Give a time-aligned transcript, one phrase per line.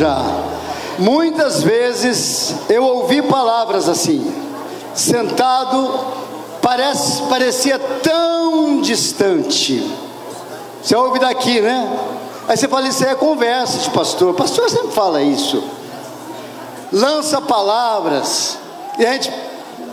[0.00, 0.24] já.
[0.98, 4.34] Muitas vezes eu ouvi palavras assim,
[4.94, 6.06] sentado,
[6.62, 9.86] parece, parecia tão distante.
[10.82, 11.98] Você ouve daqui, né?
[12.48, 14.34] Aí você fala, isso aí é conversa de pastor.
[14.34, 15.62] Pastor sempre fala isso.
[16.90, 18.58] Lança palavras,
[18.98, 19.30] e a gente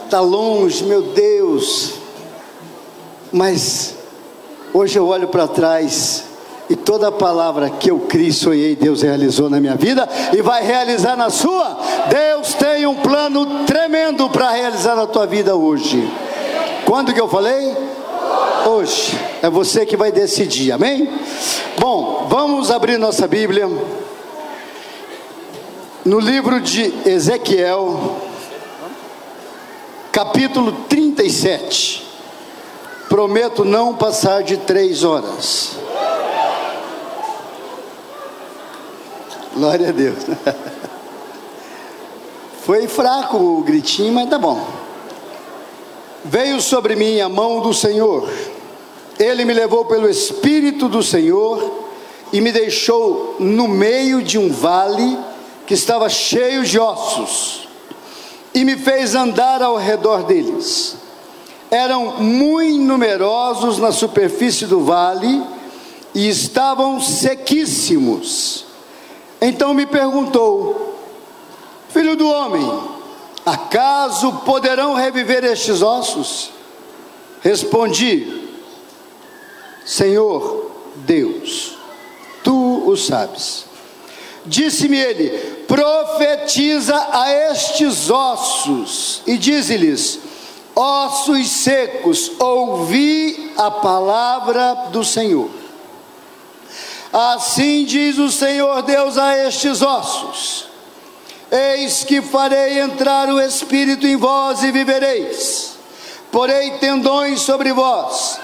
[0.06, 1.96] está longe, meu Deus.
[3.32, 3.94] Mas
[4.74, 6.24] hoje eu olho para trás
[6.70, 11.16] e toda palavra que eu criei, sonhei, Deus realizou na minha vida e vai realizar
[11.16, 11.78] na sua.
[12.10, 16.12] Deus tem um plano tremendo para realizar na tua vida hoje.
[16.86, 17.76] Quando que eu falei?
[18.66, 19.18] Hoje.
[19.42, 21.10] É você que vai decidir, amém?
[21.80, 23.70] Bom, vamos abrir nossa Bíblia
[26.04, 28.18] no livro de Ezequiel,
[30.12, 32.06] capítulo 37.
[33.08, 35.87] Prometo não passar de três horas.
[39.58, 40.20] Glória a Deus.
[42.64, 44.64] Foi fraco o gritinho, mas tá bom.
[46.24, 48.30] Veio sobre mim a mão do Senhor,
[49.18, 51.86] ele me levou pelo Espírito do Senhor
[52.32, 55.18] e me deixou no meio de um vale
[55.66, 57.68] que estava cheio de ossos,
[58.54, 60.98] e me fez andar ao redor deles.
[61.72, 65.42] Eram muito numerosos na superfície do vale
[66.14, 68.67] e estavam sequíssimos
[69.42, 70.98] então me perguntou:
[71.90, 72.68] Filho do homem,
[73.46, 76.52] acaso poderão reviver estes ossos?
[77.42, 78.50] Respondi:
[79.86, 81.78] Senhor Deus,
[82.44, 83.66] tu o sabes.
[84.46, 85.30] Disse-me ele:
[85.68, 90.20] Profetiza a estes ossos e dize-lhes:
[90.76, 95.50] Ossos secos, ouvi a palavra do Senhor.
[97.12, 100.66] Assim diz o Senhor Deus a estes ossos:
[101.52, 105.78] Eis que farei entrar o Espírito em vós e vivereis.
[106.32, 108.38] Porei tendões sobre vós,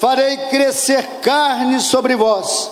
[0.00, 2.70] farei crescer carne sobre vós,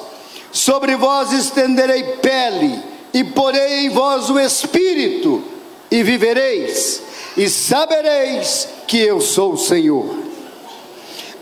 [0.51, 2.83] sobre vós estenderei pele,
[3.13, 5.45] e porei em vós o Espírito,
[5.91, 7.03] e vivereis,
[7.37, 10.17] e sabereis que eu sou o Senhor.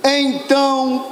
[0.02, 1.11] Então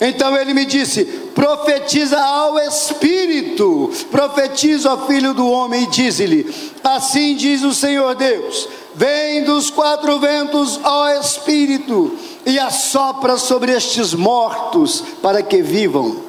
[0.00, 7.34] Então ele me disse: profetiza ao Espírito, profetiza ao Filho do Homem e diz-lhe: Assim
[7.34, 15.02] diz o Senhor Deus: Vem dos quatro ventos, ó Espírito, e assopra sobre estes mortos,
[15.22, 16.24] para que vivam.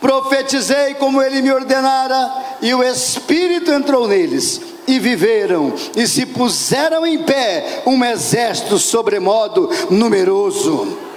[0.00, 7.06] Profetizei como ele me ordenara, e o Espírito entrou neles, e viveram, e se puseram
[7.06, 11.09] em pé um exército sobremodo numeroso.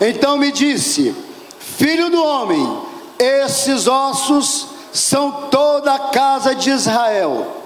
[0.00, 1.14] Então me disse:
[1.58, 2.82] Filho do homem,
[3.18, 7.56] esses ossos são toda a casa de Israel.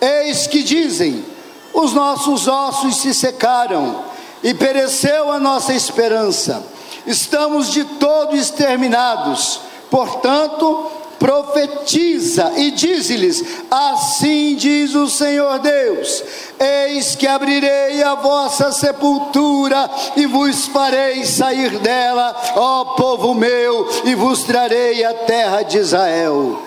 [0.00, 1.24] Eis que dizem:
[1.72, 4.04] os nossos ossos se secaram
[4.42, 6.62] e pereceu a nossa esperança.
[7.06, 9.60] Estamos de todo exterminados.
[9.90, 10.90] Portanto,
[11.20, 16.24] profetiza e diz-lhes: Assim diz o Senhor Deus:
[16.58, 24.14] Eis que abrirei a vossa sepultura e vos farei sair dela, ó povo meu, e
[24.14, 26.62] vos trarei a terra de Israel.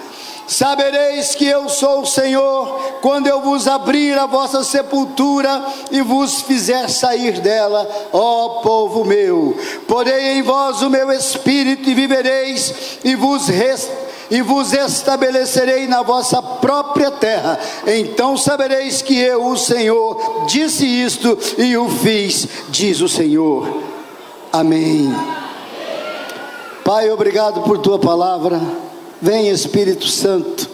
[0.46, 6.42] Sabereis que eu sou o Senhor, quando eu vos abrir a vossa sepultura e vos
[6.42, 9.58] fizer sair dela, ó povo meu.
[9.88, 16.02] Porei em vós o meu espírito e vivereis, e vos restaurarei e vos estabelecerei na
[16.02, 17.60] vossa própria terra.
[17.86, 23.84] Então sabereis que eu, o Senhor, disse isto e o fiz, diz o Senhor.
[24.52, 25.14] Amém.
[26.84, 28.60] Pai, obrigado por tua palavra.
[29.22, 30.68] Vem, Espírito Santo,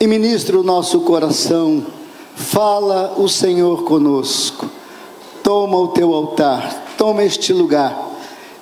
[0.00, 1.86] e ministra o nosso coração.
[2.34, 4.68] Fala o Senhor conosco.
[5.44, 8.08] Toma o teu altar, toma este lugar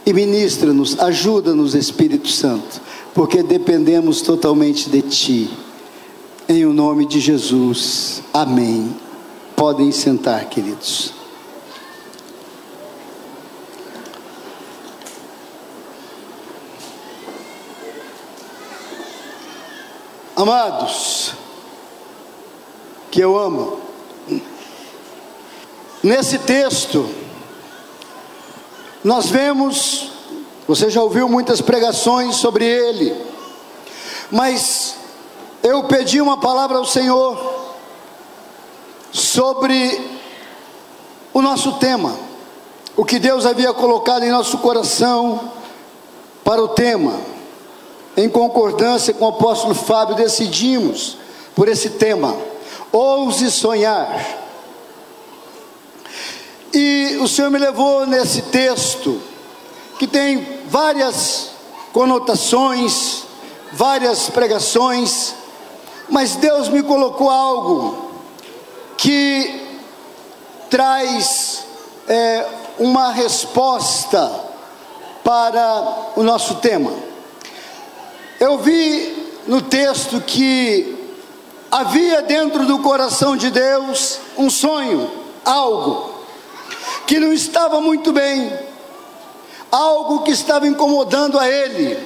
[0.05, 2.85] e ministra-nos, ajuda-nos, Espírito Santo
[3.17, 5.51] porque dependemos totalmente de Ti.
[6.47, 8.23] Em o nome de Jesus.
[8.31, 8.95] Amém.
[9.57, 11.15] Podem sentar, queridos.
[20.37, 21.33] Amados,
[23.11, 23.81] que eu amo,
[26.03, 27.09] Nesse texto,
[29.03, 30.13] nós vemos,
[30.67, 33.17] você já ouviu muitas pregações sobre ele,
[34.31, 34.97] mas
[35.63, 37.39] eu pedi uma palavra ao Senhor
[39.13, 40.19] sobre
[41.33, 42.17] o nosso tema,
[42.97, 45.53] o que Deus havia colocado em nosso coração
[46.43, 47.21] para o tema.
[48.17, 51.19] Em concordância com o apóstolo Fábio, decidimos
[51.55, 52.35] por esse tema:
[52.91, 54.25] ouse sonhar.
[56.73, 59.21] E o Senhor me levou nesse texto,
[59.99, 61.51] que tem várias
[61.93, 63.25] conotações,
[63.73, 65.35] várias pregações,
[66.09, 68.11] mas Deus me colocou algo
[68.97, 69.79] que
[70.71, 71.65] traz
[72.09, 72.47] é,
[72.79, 74.45] uma resposta
[75.25, 76.93] para o nosso tema.
[78.39, 80.95] Eu vi no texto que
[81.71, 85.11] havia dentro do coração de Deus um sonho,
[85.45, 86.15] algo
[87.07, 88.53] que não estava muito bem,
[89.71, 91.99] algo que estava incomodando a ele.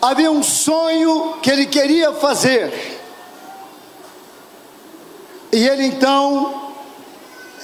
[0.00, 3.00] Havia um sonho que ele queria fazer.
[5.52, 6.72] E ele então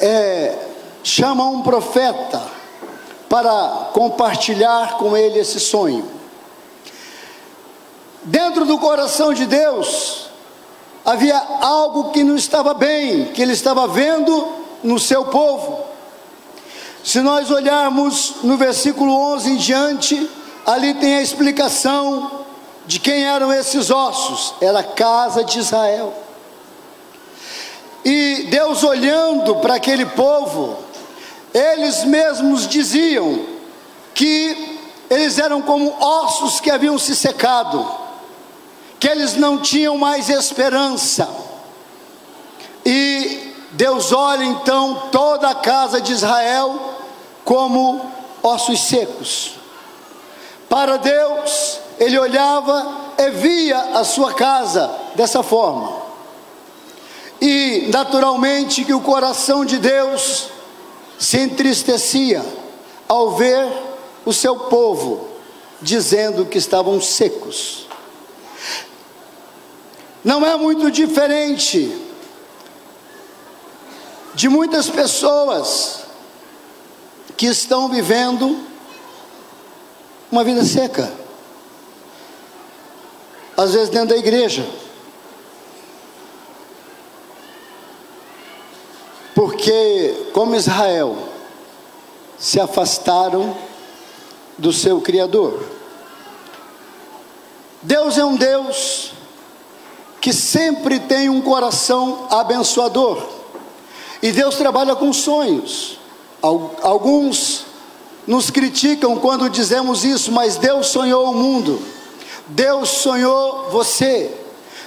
[0.01, 0.57] é,
[1.03, 2.43] chama um profeta
[3.29, 6.07] para compartilhar com ele esse sonho.
[8.25, 10.27] Dentro do coração de Deus
[11.05, 14.49] havia algo que não estava bem, que ele estava vendo
[14.83, 15.92] no seu povo.
[17.05, 20.31] Se nós olharmos no versículo 11 em diante,
[20.65, 22.45] ali tem a explicação
[22.87, 26.15] de quem eram esses ossos: era a casa de Israel.
[28.05, 30.79] E Deus olhando para aquele povo,
[31.53, 33.47] eles mesmos diziam
[34.15, 34.79] que
[35.11, 37.87] eles eram como ossos que haviam se secado,
[38.99, 41.29] que eles não tinham mais esperança.
[42.85, 46.99] E Deus olha então toda a casa de Israel
[47.45, 49.55] como ossos secos.
[50.69, 56.03] Para Deus, ele olhava e via a sua casa dessa forma.
[57.41, 60.49] E naturalmente que o coração de Deus
[61.19, 62.45] se entristecia
[63.09, 63.69] ao ver
[64.25, 65.29] o seu povo
[65.81, 67.87] dizendo que estavam secos.
[70.23, 72.12] Não é muito diferente
[74.35, 76.01] de muitas pessoas
[77.37, 78.59] que estão vivendo
[80.31, 81.13] uma vida seca.
[83.57, 84.67] Às vezes dentro da igreja.
[89.35, 91.17] Porque, como Israel,
[92.39, 93.57] se afastaram
[94.59, 95.65] do seu Criador.
[97.83, 99.13] Deus é um Deus
[100.21, 103.42] que sempre tem um coração abençoador.
[104.23, 105.99] E Deus trabalha com sonhos.
[106.41, 107.65] Alguns
[108.25, 111.83] nos criticam quando dizemos isso, mas Deus sonhou o mundo,
[112.47, 114.33] Deus sonhou você.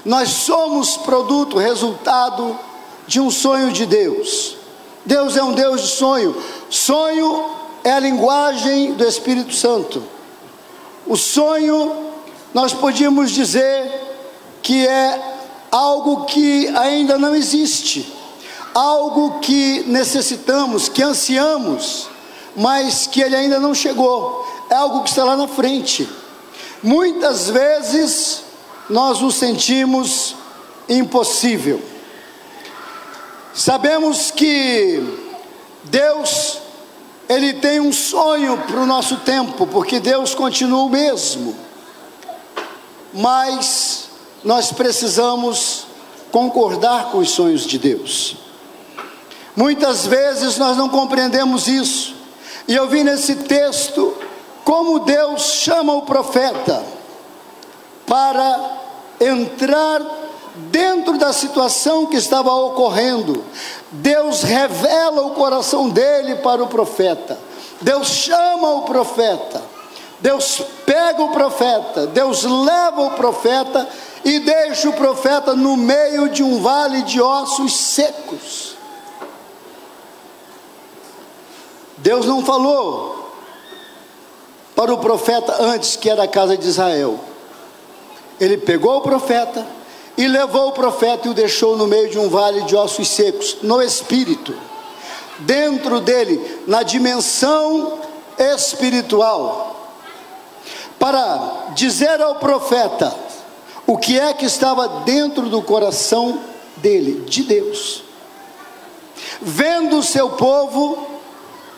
[0.06, 2.58] Nós somos produto, resultado
[3.06, 4.56] de um sonho de Deus.
[5.06, 6.36] Deus é um Deus de sonho.
[6.70, 7.46] Sonho
[7.84, 10.02] é a linguagem do Espírito Santo.
[11.06, 11.92] O sonho,
[12.54, 13.92] nós podíamos dizer
[14.62, 15.22] que é
[15.72, 18.15] algo que ainda não existe
[18.76, 22.10] algo que necessitamos, que ansiamos,
[22.54, 26.08] mas que ele ainda não chegou, é algo que está lá na frente.
[26.84, 28.44] Muitas vezes
[28.90, 30.36] nós nos sentimos
[30.90, 31.82] impossível.
[33.54, 35.02] Sabemos que
[35.86, 36.60] Deus,
[37.30, 41.56] Ele tem um sonho para o nosso tempo, porque Deus continua o mesmo,
[43.14, 44.10] mas
[44.44, 45.86] nós precisamos
[46.32, 48.45] concordar com os sonhos de Deus.
[49.56, 52.16] Muitas vezes nós não compreendemos isso.
[52.68, 54.16] E eu vi nesse texto
[54.64, 56.84] como Deus chama o profeta
[58.08, 58.82] para
[59.20, 60.02] entrar
[60.72, 63.44] dentro da situação que estava ocorrendo.
[63.92, 67.38] Deus revela o coração dele para o profeta.
[67.82, 69.62] Deus chama o profeta.
[70.20, 72.08] Deus pega o profeta.
[72.08, 73.88] Deus leva o profeta
[74.24, 78.75] e deixa o profeta no meio de um vale de ossos secos.
[82.06, 83.34] Deus não falou
[84.76, 87.20] para o profeta antes que era a casa de Israel.
[88.40, 89.66] Ele pegou o profeta
[90.16, 93.58] e levou o profeta e o deixou no meio de um vale de ossos secos,
[93.64, 94.56] no espírito,
[95.40, 97.98] dentro dele, na dimensão
[98.38, 99.90] espiritual,
[101.00, 103.16] para dizer ao profeta
[103.88, 106.40] o que é que estava dentro do coração
[106.78, 108.04] dele, de Deus.
[109.42, 111.15] vendo o seu povo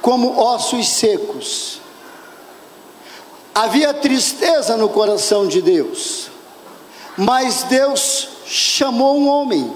[0.08, 1.82] como ossos secos.
[3.54, 6.30] Havia tristeza no coração de Deus,
[7.18, 9.76] mas Deus chamou um homem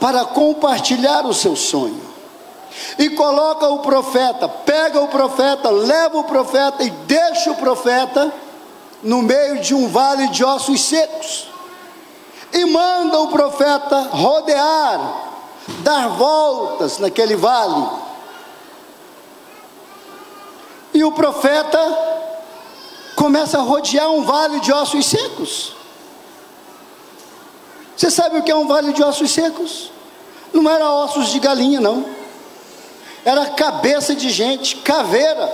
[0.00, 2.02] para compartilhar o seu sonho.
[2.98, 8.34] E coloca o profeta, pega o profeta, leva o profeta e deixa o profeta
[9.04, 11.48] no meio de um vale de ossos secos.
[12.52, 14.98] E manda o profeta rodear,
[15.84, 18.02] dar voltas naquele vale.
[20.94, 21.78] E o profeta
[23.16, 25.74] começa a rodear um vale de ossos secos.
[27.96, 29.90] Você sabe o que é um vale de ossos secos?
[30.52, 32.06] Não era ossos de galinha, não.
[33.24, 35.52] Era cabeça de gente, caveira.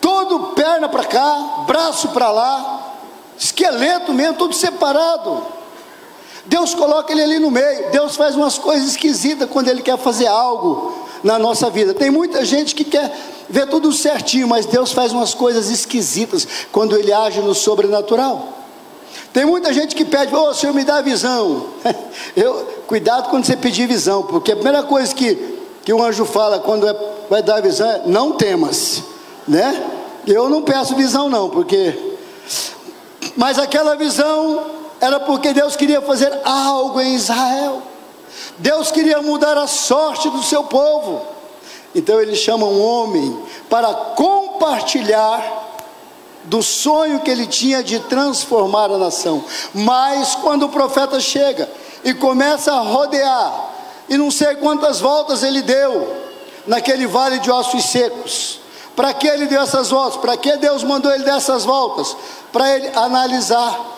[0.00, 2.94] Todo perna para cá, braço para lá,
[3.38, 5.46] esqueleto mesmo, todo separado.
[6.46, 7.90] Deus coloca ele ali no meio.
[7.90, 11.92] Deus faz umas coisas esquisitas quando ele quer fazer algo na nossa vida.
[11.92, 13.12] Tem muita gente que quer
[13.50, 18.52] ver tudo certinho, mas Deus faz umas coisas esquisitas quando ele age no sobrenatural.
[19.32, 21.66] Tem muita gente que pede, ô oh, Senhor, me dá visão.
[22.36, 26.60] Eu, cuidado quando você pedir visão, porque a primeira coisa que, que o anjo fala
[26.60, 26.96] quando é,
[27.28, 29.02] vai dar visão é: não temas,
[29.48, 29.82] né?
[30.28, 32.14] Eu não peço visão, não, porque.
[33.36, 34.64] Mas aquela visão
[35.00, 37.82] era porque Deus queria fazer algo em Israel.
[38.58, 41.26] Deus queria mudar a sorte do seu povo.
[41.94, 45.64] Então ele chama um homem para compartilhar
[46.44, 49.44] do sonho que ele tinha de transformar a nação.
[49.74, 51.68] Mas quando o profeta chega
[52.04, 53.70] e começa a rodear,
[54.08, 56.16] e não sei quantas voltas ele deu
[56.66, 58.60] naquele vale de ossos secos.
[58.94, 60.20] Para que ele deu essas voltas?
[60.20, 62.16] Para que Deus mandou ele dessas voltas?
[62.52, 63.95] Para ele analisar,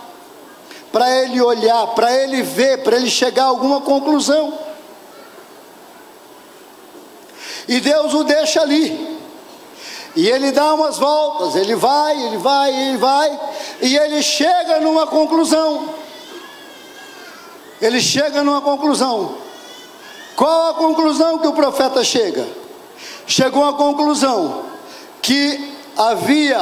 [0.92, 4.58] para ele olhar, para ele ver, para ele chegar a alguma conclusão.
[7.66, 9.18] E Deus o deixa ali.
[10.16, 13.40] E ele dá umas voltas, ele vai, ele vai, ele vai,
[13.82, 15.94] e ele chega numa conclusão.
[17.80, 19.36] Ele chega numa conclusão.
[20.34, 22.46] Qual a conclusão que o profeta chega?
[23.26, 24.64] Chegou à conclusão
[25.20, 26.60] que havia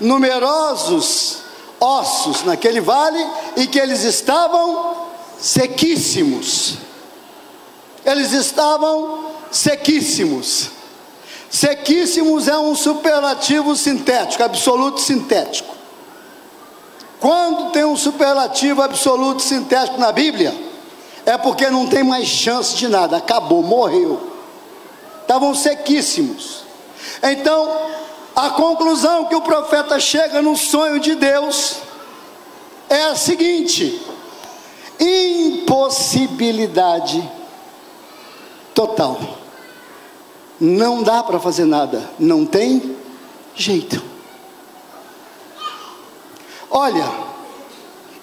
[0.00, 1.38] numerosos
[1.80, 3.24] ossos naquele vale
[3.56, 5.08] e que eles estavam
[5.38, 6.76] sequíssimos.
[8.04, 10.70] Eles estavam sequíssimos.
[11.50, 15.74] Sequíssimos é um superlativo sintético, absoluto sintético.
[17.18, 20.54] Quando tem um superlativo absoluto sintético na Bíblia,
[21.26, 24.30] é porque não tem mais chance de nada, acabou, morreu.
[25.22, 26.64] Estavam sequíssimos.
[27.22, 27.70] Então,
[28.46, 31.76] a conclusão que o profeta chega no sonho de Deus
[32.88, 34.00] é a seguinte:
[34.98, 37.22] impossibilidade
[38.74, 39.40] total
[40.60, 42.94] não dá para fazer nada, não tem
[43.54, 44.02] jeito.
[46.70, 47.10] Olha,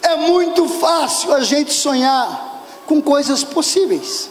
[0.01, 4.29] é muito fácil a gente sonhar com coisas possíveis.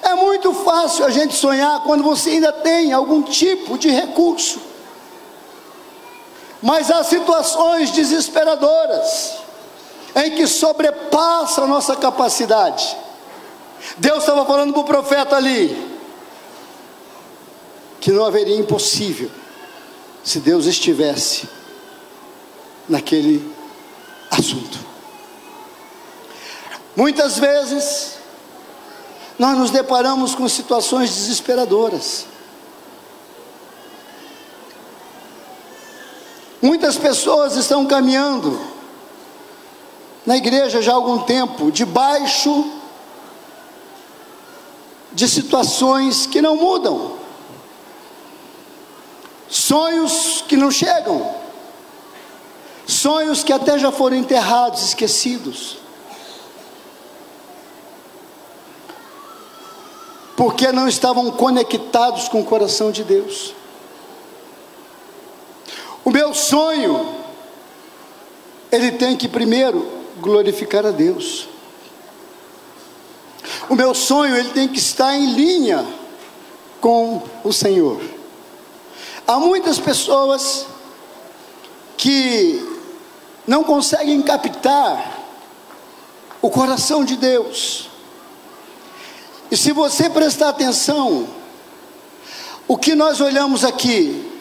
[0.00, 4.60] É muito fácil a gente sonhar quando você ainda tem algum tipo de recurso.
[6.62, 9.34] Mas há situações desesperadoras
[10.14, 12.96] em que sobrepassa a nossa capacidade.
[13.98, 15.98] Deus estava falando para o profeta ali:
[18.00, 19.30] que não haveria impossível
[20.22, 21.48] se Deus estivesse
[22.88, 23.52] naquele
[24.30, 24.78] assunto.
[26.94, 28.18] Muitas vezes,
[29.38, 32.26] nós nos deparamos com situações desesperadoras.
[36.60, 38.60] Muitas pessoas estão caminhando
[40.24, 42.70] na igreja já há algum tempo, debaixo
[45.12, 47.22] de situações que não mudam
[49.52, 51.30] sonhos que não chegam,
[52.86, 55.76] sonhos que até já foram enterrados, esquecidos.
[60.42, 63.54] Porque não estavam conectados com o coração de Deus.
[66.04, 67.14] O meu sonho,
[68.72, 71.46] ele tem que primeiro glorificar a Deus.
[73.68, 75.86] O meu sonho, ele tem que estar em linha
[76.80, 78.00] com o Senhor.
[79.24, 80.66] Há muitas pessoas
[81.96, 82.80] que
[83.46, 85.20] não conseguem captar
[86.42, 87.91] o coração de Deus.
[89.52, 91.28] E se você prestar atenção,
[92.66, 94.32] o que nós olhamos aqui,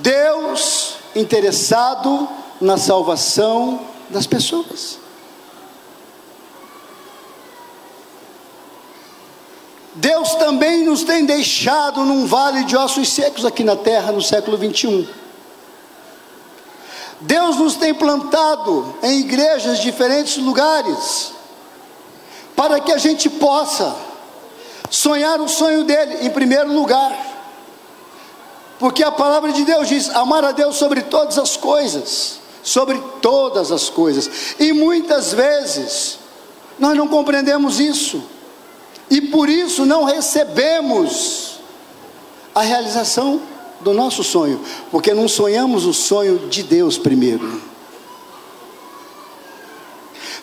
[0.00, 2.28] Deus interessado
[2.60, 5.00] na salvação das pessoas.
[9.96, 14.56] Deus também nos tem deixado num vale de ossos secos aqui na terra no século
[14.56, 15.08] 21.
[17.20, 21.32] Deus nos tem plantado em igrejas de diferentes lugares,
[22.54, 24.11] para que a gente possa
[24.92, 27.18] sonhar o sonho dele, em primeiro lugar,
[28.78, 33.72] porque a palavra de Deus diz: amar a Deus sobre todas as coisas, sobre todas
[33.72, 36.18] as coisas, e muitas vezes
[36.78, 38.22] nós não compreendemos isso,
[39.08, 41.58] e por isso não recebemos
[42.54, 43.40] a realização
[43.80, 47.62] do nosso sonho, porque não sonhamos o sonho de Deus primeiro.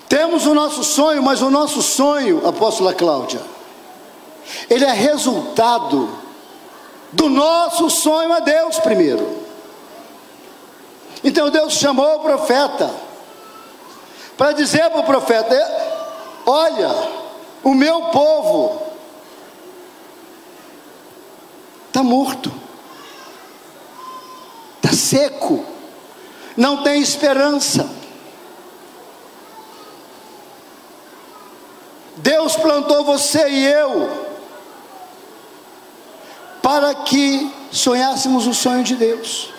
[0.09, 3.41] Temos o nosso sonho, mas o nosso sonho, apóstola Cláudia,
[4.69, 6.09] ele é resultado
[7.11, 9.47] do nosso sonho a Deus primeiro.
[11.23, 12.89] Então Deus chamou o profeta
[14.37, 15.55] para dizer para o profeta:
[16.45, 16.89] Olha,
[17.63, 18.81] o meu povo
[21.87, 22.69] está morto
[24.89, 25.63] está seco,
[26.57, 27.89] não tem esperança.
[32.17, 34.28] Deus plantou você e eu
[36.61, 39.49] para que sonhássemos o sonho de Deus.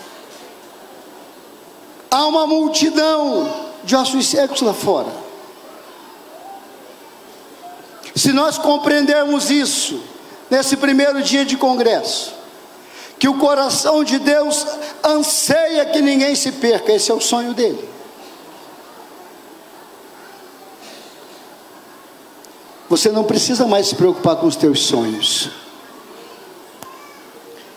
[2.11, 5.09] Há uma multidão de ossos secos lá fora.
[8.14, 10.02] Se nós compreendermos isso,
[10.50, 12.35] nesse primeiro dia de congresso,
[13.19, 14.66] que o coração de Deus
[15.04, 17.88] anseia que ninguém se perca, esse é o sonho dele.
[22.88, 25.50] Você não precisa mais se preocupar com os teus sonhos.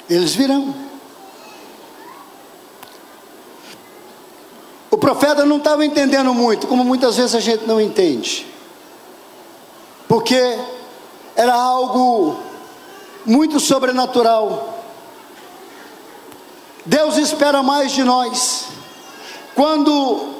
[0.09, 0.73] Eles virão.
[4.91, 8.45] O profeta não estava entendendo muito, como muitas vezes a gente não entende.
[10.07, 10.57] Porque
[11.35, 12.37] era algo
[13.25, 14.83] muito sobrenatural.
[16.85, 18.67] Deus espera mais de nós.
[19.55, 20.33] Quando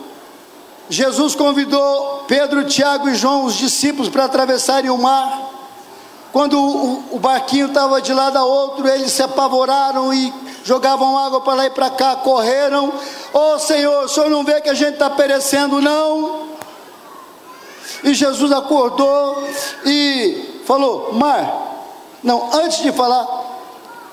[0.89, 5.62] Jesus convidou Pedro, Tiago e João, os discípulos, para atravessarem o mar,
[6.33, 11.41] quando o, o barquinho estava de lado a outro, eles se apavoraram e jogavam água
[11.41, 12.91] para lá e para cá, correram.
[13.31, 16.47] Oh Senhor, o Senhor não vê que a gente está perecendo, não?
[18.03, 19.47] E Jesus acordou
[19.85, 21.85] e falou: Mar,
[22.23, 23.27] não, antes de falar,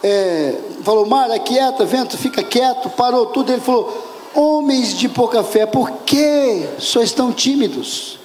[0.05, 3.51] é, falou: Mar, aquieta, vento, fica quieto, parou tudo.
[3.51, 8.19] Ele falou: Homens de pouca fé, por que sois tão tímidos?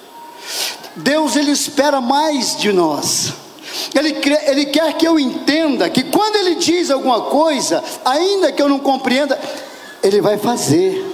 [0.94, 3.45] Deus, Ele espera mais de nós.
[3.94, 8.68] Ele, ele quer que eu entenda que quando Ele diz alguma coisa, ainda que eu
[8.68, 9.38] não compreenda,
[10.02, 11.04] Ele vai fazer.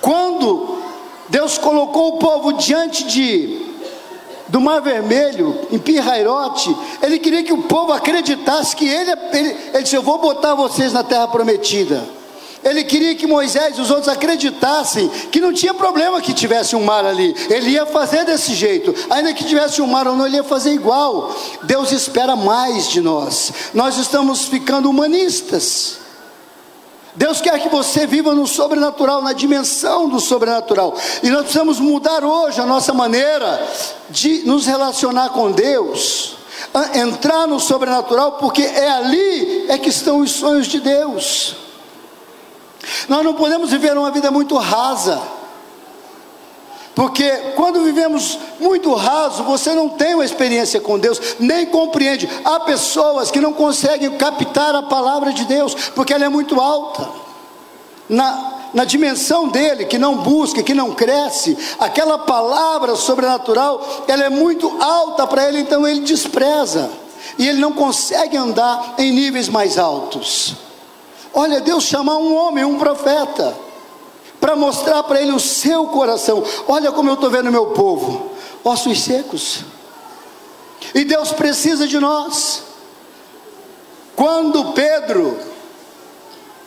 [0.00, 0.78] Quando
[1.28, 3.66] Deus colocou o povo diante de
[4.48, 9.82] do Mar Vermelho, em Pirrairote, ele queria que o povo acreditasse que ele, ele, ele
[9.82, 12.04] disse: Eu vou botar vocês na terra prometida.
[12.66, 16.82] Ele queria que Moisés e os outros acreditassem que não tinha problema que tivesse um
[16.82, 20.36] mar ali, ele ia fazer desse jeito, ainda que tivesse um mar ou não, ele
[20.36, 21.32] ia fazer igual.
[21.62, 25.98] Deus espera mais de nós, nós estamos ficando humanistas.
[27.14, 30.94] Deus quer que você viva no sobrenatural, na dimensão do sobrenatural.
[31.22, 33.64] E nós precisamos mudar hoje a nossa maneira
[34.10, 36.36] de nos relacionar com Deus,
[36.94, 41.65] entrar no sobrenatural, porque é ali é que estão os sonhos de Deus.
[43.08, 45.20] Nós não podemos viver uma vida muito rasa.
[46.96, 52.26] Porque quando vivemos muito raso, você não tem uma experiência com Deus, nem compreende.
[52.42, 57.06] Há pessoas que não conseguem captar a palavra de Deus, porque ela é muito alta.
[58.08, 64.30] Na, na dimensão dele, que não busca, que não cresce, aquela palavra sobrenatural, ela é
[64.30, 66.90] muito alta para ele, então ele despreza.
[67.38, 70.65] E ele não consegue andar em níveis mais altos.
[71.38, 73.54] Olha, Deus chamar um homem, um profeta
[74.40, 76.42] para mostrar para ele o seu coração.
[76.66, 78.30] Olha como eu estou vendo meu povo,
[78.64, 79.60] ossos secos.
[80.94, 82.62] E Deus precisa de nós.
[84.16, 85.38] Quando Pedro,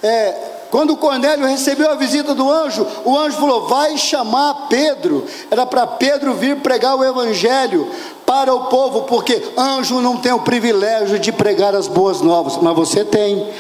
[0.03, 0.36] é,
[0.69, 5.25] quando Cornélio recebeu a visita do anjo, o anjo falou: Vai chamar Pedro.
[5.49, 7.89] Era para Pedro vir pregar o evangelho
[8.23, 12.75] para o povo, porque anjo não tem o privilégio de pregar as boas novas, mas
[12.75, 13.51] você tem.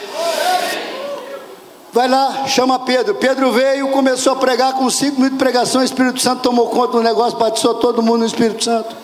[1.99, 3.15] Vai lá, chama Pedro.
[3.15, 5.81] Pedro veio, começou a pregar com cinco minutos de pregação.
[5.81, 8.95] O Espírito Santo tomou conta do negócio, batizou todo mundo no Espírito Santo.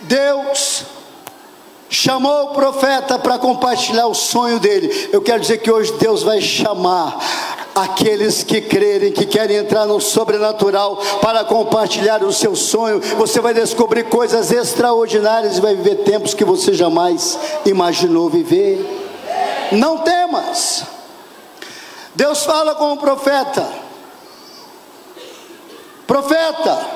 [0.00, 0.82] Deus
[1.88, 5.10] chamou o profeta para compartilhar o sonho dele.
[5.12, 7.20] Eu quero dizer que hoje Deus vai chamar
[7.72, 13.54] Aqueles que crerem, que querem entrar no sobrenatural para compartilhar o seu sonho, você vai
[13.54, 19.01] descobrir coisas extraordinárias e vai viver tempos que você jamais imaginou viver.
[19.72, 20.84] Não temas.
[22.14, 23.66] Deus fala com o profeta:
[26.06, 26.86] Profeta,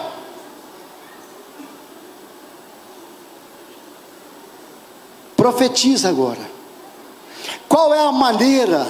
[5.36, 6.56] profetiza agora.
[7.68, 8.86] Qual é a maneira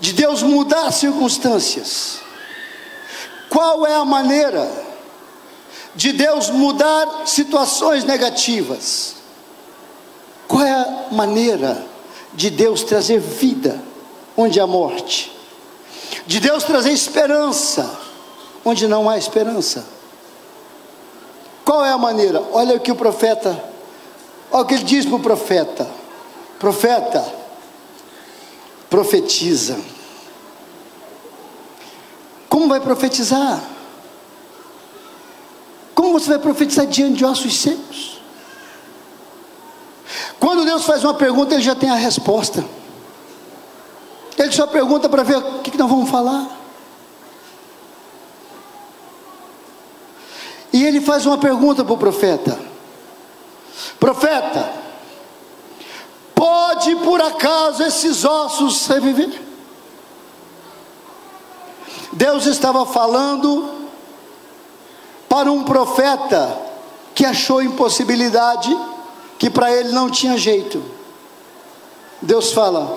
[0.00, 2.20] de Deus mudar as circunstâncias?
[3.50, 4.70] Qual é a maneira
[5.94, 9.16] de Deus mudar situações negativas?
[10.48, 11.91] Qual é a maneira
[12.34, 13.82] de Deus trazer vida
[14.36, 15.32] onde há morte?
[16.26, 17.98] De Deus trazer esperança
[18.64, 19.84] onde não há esperança?
[21.64, 22.42] Qual é a maneira?
[22.52, 23.62] Olha o que o profeta,
[24.50, 25.88] olha o que ele diz para o profeta:
[26.58, 27.24] Profeta,
[28.90, 29.78] profetiza.
[32.48, 33.62] Como vai profetizar?
[35.94, 38.11] Como você vai profetizar diante de ossos secos?
[40.38, 42.64] Quando Deus faz uma pergunta, Ele já tem a resposta.
[44.38, 46.58] Ele só pergunta para ver o que nós vamos falar.
[50.72, 52.58] E ele faz uma pergunta para o profeta:
[54.00, 54.82] Profeta,
[56.42, 59.40] Pode por acaso esses ossos reviver?
[62.12, 63.86] Deus estava falando
[65.28, 66.58] para um profeta
[67.14, 68.76] que achou impossibilidade,
[69.42, 70.80] que para ele não tinha jeito.
[72.20, 72.96] Deus fala,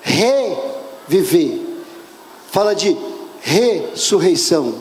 [0.00, 1.60] reviver,
[2.48, 2.96] fala de
[3.40, 4.80] ressurreição,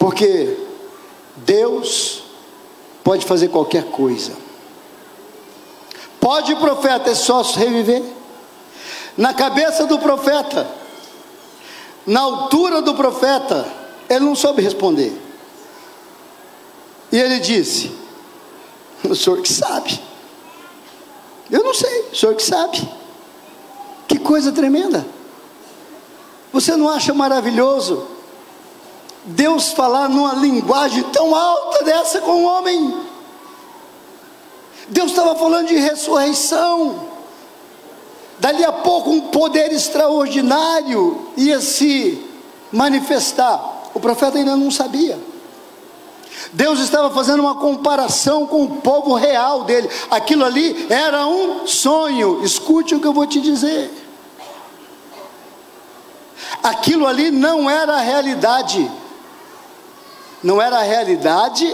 [0.00, 0.58] porque
[1.36, 2.24] Deus
[3.04, 4.32] pode fazer qualquer coisa.
[6.18, 8.02] Pode profeta esse sócio reviver?
[9.16, 10.68] Na cabeça do profeta,
[12.04, 13.64] na altura do profeta,
[14.10, 15.12] ele não soube responder.
[17.12, 18.07] E ele disse:
[19.04, 20.00] O senhor que sabe.
[21.50, 22.88] Eu não sei, o senhor que sabe.
[24.06, 25.06] Que coisa tremenda.
[26.52, 28.06] Você não acha maravilhoso
[29.24, 32.94] Deus falar numa linguagem tão alta dessa com o homem?
[34.88, 37.08] Deus estava falando de ressurreição.
[38.38, 42.24] Dali a pouco um poder extraordinário ia se
[42.72, 43.90] manifestar.
[43.92, 45.18] O profeta ainda não sabia.
[46.52, 49.88] Deus estava fazendo uma comparação com o povo real dele.
[50.10, 52.42] Aquilo ali era um sonho.
[52.44, 53.90] Escute o que eu vou te dizer.
[56.62, 58.90] Aquilo ali não era a realidade.
[60.42, 61.66] Não era a realidade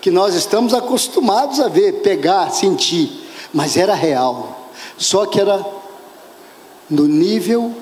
[0.00, 5.64] que nós estamos acostumados a ver, pegar, sentir, mas era real, só que era
[6.88, 7.74] no nível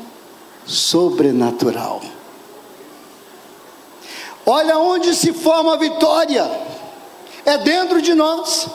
[0.67, 2.03] sobrenatural.
[4.51, 6.51] Olha onde se forma a vitória,
[7.45, 8.67] é dentro de nós.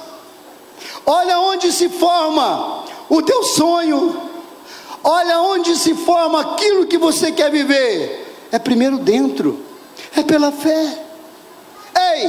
[1.04, 4.30] Olha onde se forma o teu sonho,
[5.04, 8.48] olha onde se forma aquilo que você quer viver.
[8.52, 9.66] É primeiro dentro,
[10.16, 11.06] é pela fé.
[11.96, 12.28] Ei,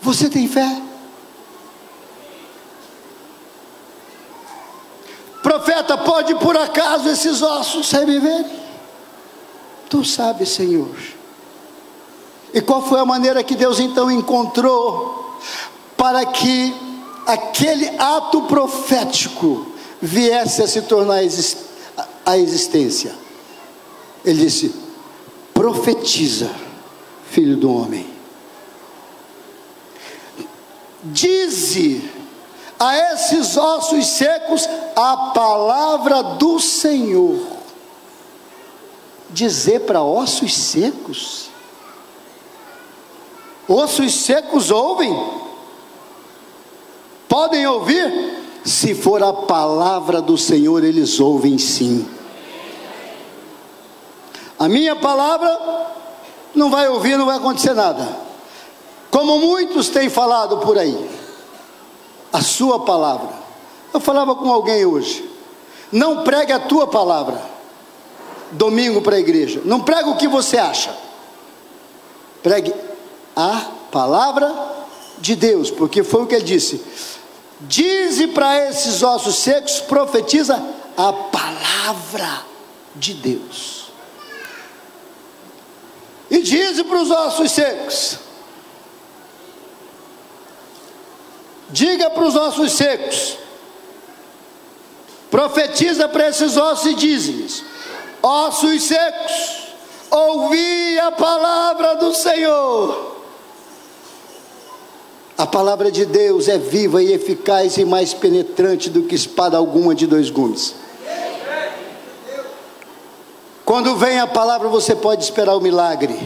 [0.00, 0.80] você tem fé?
[5.42, 8.64] Profeta, pode por acaso esses ossos reviverem?
[9.90, 11.13] Tu sabes, Senhor.
[12.54, 15.40] E qual foi a maneira que Deus então encontrou
[15.96, 16.72] para que
[17.26, 19.66] aquele ato profético
[20.00, 21.16] viesse a se tornar
[22.24, 23.12] a existência?
[24.24, 24.72] Ele disse:
[25.52, 26.48] profetiza,
[27.28, 28.06] filho do homem.
[31.02, 32.08] Dize
[32.78, 37.44] a esses ossos secos a palavra do Senhor.
[39.30, 41.52] Dizer para ossos secos?
[43.68, 45.14] Ossos secos ouvem?
[47.28, 48.42] Podem ouvir?
[48.64, 52.08] Se for a palavra do Senhor, eles ouvem sim.
[54.58, 55.50] A minha palavra
[56.54, 58.24] não vai ouvir, não vai acontecer nada.
[59.10, 61.10] Como muitos têm falado por aí,
[62.32, 63.28] a sua palavra.
[63.92, 65.30] Eu falava com alguém hoje.
[65.92, 67.40] Não pregue a tua palavra.
[68.50, 69.60] Domingo para a igreja.
[69.64, 70.96] Não pregue o que você acha.
[72.42, 72.74] Pregue
[73.36, 74.52] a palavra
[75.18, 76.82] de Deus, porque foi o que ele disse.
[77.60, 80.62] Dize para esses ossos secos, profetiza
[80.96, 82.44] a palavra
[82.94, 83.84] de Deus.
[86.30, 88.18] E dize para os ossos secos:
[91.70, 93.38] Diga para os ossos secos:
[95.30, 97.64] Profetiza para esses ossos e diz-lhes:
[98.22, 99.68] Ossos secos,
[100.10, 103.13] ouvi a palavra do Senhor.
[105.36, 109.92] A palavra de Deus é viva e eficaz e mais penetrante do que espada alguma
[109.92, 110.76] de dois gumes.
[113.64, 116.16] Quando vem a palavra, você pode esperar o milagre.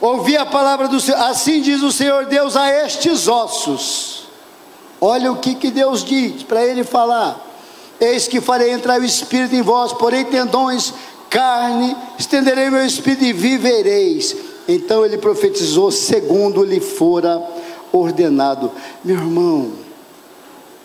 [0.00, 4.24] Ouvir a palavra do Senhor, assim diz o Senhor Deus a estes ossos.
[5.00, 7.40] Olha o que, que Deus diz para ele falar:
[8.00, 10.92] Eis que farei entrar o espírito em vós, porém tendões,
[11.30, 14.34] carne, estenderei meu espírito e vivereis.
[14.66, 17.40] Então ele profetizou segundo lhe fora
[17.92, 18.72] ordenado.
[19.04, 19.72] Meu irmão,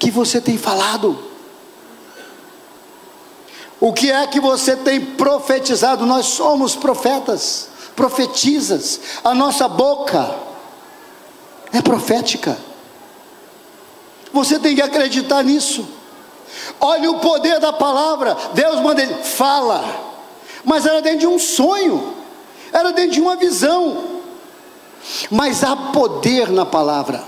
[0.02, 1.16] que você tem falado?
[3.80, 6.08] O que é que você tem profetizado?
[6.08, 9.00] Nós somos profetas, profetizas.
[9.24, 10.36] A nossa boca
[11.72, 12.58] é profética.
[14.34, 15.88] Você tem que acreditar nisso.
[16.80, 18.36] Olha o poder da palavra.
[18.54, 19.84] Deus manda ele, fala.
[20.64, 22.16] Mas era dentro de um sonho,
[22.74, 24.21] era dentro de uma visão.
[25.30, 27.24] Mas há poder na palavra.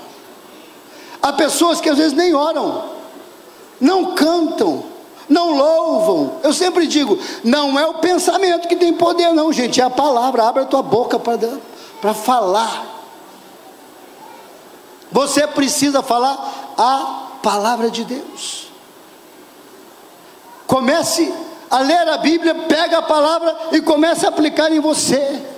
[1.21, 2.83] Há pessoas que às vezes nem oram,
[3.79, 4.83] não cantam,
[5.29, 6.39] não louvam.
[6.43, 10.43] Eu sempre digo: não é o pensamento que tem poder, não, gente, é a palavra.
[10.43, 12.91] Abre a tua boca para falar.
[15.11, 18.67] Você precisa falar a palavra de Deus.
[20.65, 21.31] Comece
[21.69, 25.52] a ler a Bíblia, pega a palavra e comece a aplicar em você.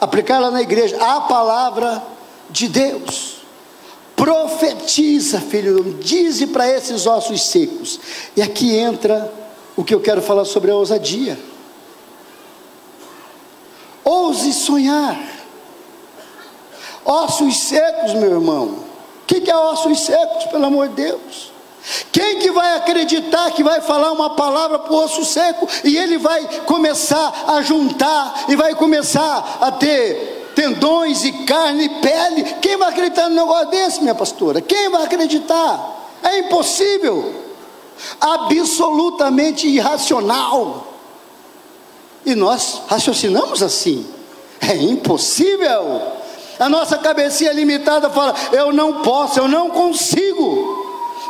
[0.00, 2.02] Aplicar lá na igreja a palavra
[2.48, 3.36] de Deus.
[4.16, 8.00] Profetiza, filho, dize para esses ossos secos.
[8.36, 9.32] E aqui entra
[9.76, 11.38] o que eu quero falar sobre a ousadia.
[14.04, 15.18] Ouse sonhar.
[17.04, 18.84] Ossos secos, meu irmão.
[19.22, 21.52] O que é ossos secos, pelo amor de Deus?
[22.12, 26.18] Quem que vai acreditar que vai falar uma palavra para o osso seco e ele
[26.18, 32.44] vai começar a juntar e vai começar a ter tendões e carne e pele?
[32.60, 34.60] Quem vai acreditar num negócio desse, minha pastora?
[34.60, 35.98] Quem vai acreditar?
[36.22, 37.34] É impossível,
[38.20, 40.86] absolutamente irracional.
[42.26, 44.06] E nós raciocinamos assim.
[44.60, 46.02] É impossível.
[46.58, 50.79] A nossa cabecinha limitada fala: eu não posso, eu não consigo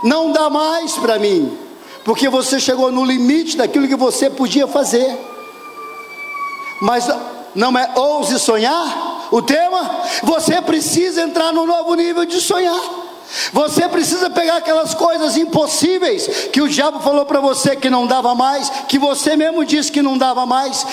[0.03, 1.57] não dá mais para mim,
[2.05, 5.19] porque você chegou no limite daquilo que você podia fazer.
[6.81, 7.09] Mas
[7.55, 10.03] não é ouse sonhar o tema?
[10.23, 12.81] Você precisa entrar no novo nível de sonhar.
[13.53, 18.35] Você precisa pegar aquelas coisas impossíveis que o diabo falou para você que não dava
[18.35, 20.85] mais, que você mesmo disse que não dava mais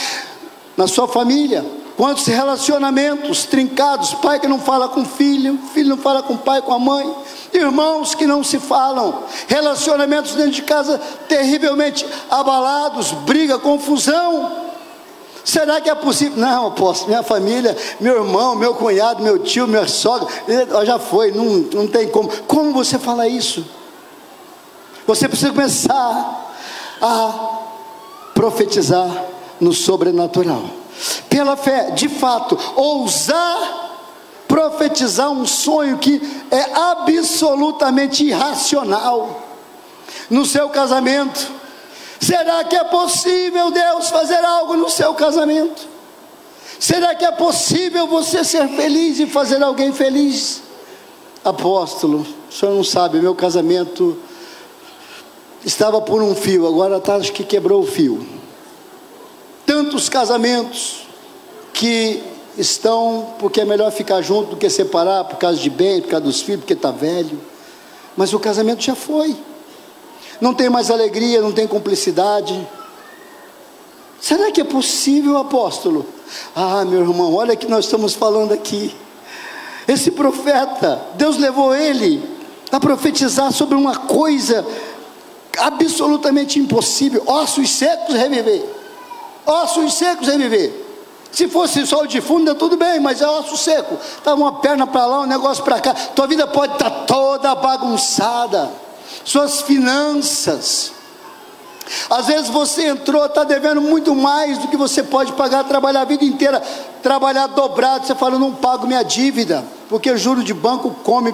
[0.75, 1.65] na sua família.
[1.95, 6.71] Quantos relacionamentos trincados, pai que não fala com filho, filho não fala com pai, com
[6.71, 7.11] a mãe,
[7.53, 14.67] irmãos que não se falam, relacionamentos dentro de casa terrivelmente abalados, briga, confusão.
[15.43, 16.37] Será que é possível?
[16.37, 20.27] Não, apóstolo, minha família, meu irmão, meu cunhado, meu tio, minha sogra,
[20.85, 22.29] já foi, não, não tem como.
[22.45, 23.65] Como você fala isso?
[25.05, 26.53] Você precisa começar
[27.01, 27.59] a
[28.33, 29.25] profetizar
[29.59, 30.63] no sobrenatural.
[31.29, 33.87] Pela fé, de fato, ousar
[34.47, 39.43] profetizar um sonho que é absolutamente irracional
[40.29, 41.51] no seu casamento.
[42.19, 45.87] Será que é possível Deus fazer algo no seu casamento?
[46.79, 50.61] Será que é possível você ser feliz e fazer alguém feliz?
[51.43, 54.17] Apóstolo, o senhor não sabe, meu casamento
[55.65, 58.25] estava por um fio, agora tá, acho que quebrou o fio.
[59.65, 61.07] Tantos casamentos
[61.73, 62.21] que
[62.57, 66.25] estão porque é melhor ficar junto do que separar por causa de bem, por causa
[66.25, 67.39] dos filhos, porque está velho.
[68.15, 69.35] Mas o casamento já foi.
[70.41, 72.67] Não tem mais alegria, não tem cumplicidade.
[74.19, 76.05] Será que é possível, apóstolo?
[76.55, 78.95] Ah, meu irmão, olha que nós estamos falando aqui.
[79.87, 82.21] Esse profeta, Deus levou ele
[82.71, 84.65] a profetizar sobre uma coisa
[85.57, 88.65] absolutamente impossível: ossos secos reviver.
[89.45, 90.86] Ossos secos reviver.
[91.31, 93.97] Se fosse só o defunto, tudo bem, mas é osso seco.
[94.23, 95.93] Tá uma perna para lá, um negócio para cá.
[95.93, 98.71] Tua vida pode estar tá toda bagunçada.
[99.23, 100.93] Suas finanças.
[102.09, 106.05] Às vezes você entrou, está devendo muito mais do que você pode pagar, trabalhar a
[106.05, 106.61] vida inteira,
[107.01, 108.05] trabalhar dobrado.
[108.05, 111.33] Você fala, não pago minha dívida, porque juro de banco come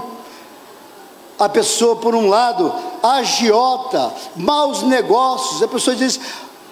[1.40, 5.64] a pessoa por um lado, agiota, maus negócios.
[5.64, 6.20] A pessoa diz: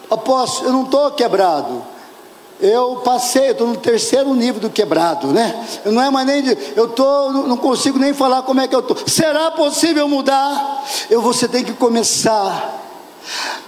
[0.10, 1.84] Apóstolo, eu não estou quebrado,
[2.62, 5.65] eu passei, estou no terceiro nível do quebrado, né?
[5.84, 8.76] Eu não é mais nem, de, eu tô, não consigo nem falar como é que
[8.76, 8.97] eu estou.
[9.08, 10.86] Será possível mudar?
[11.10, 12.80] Eu, você tem que começar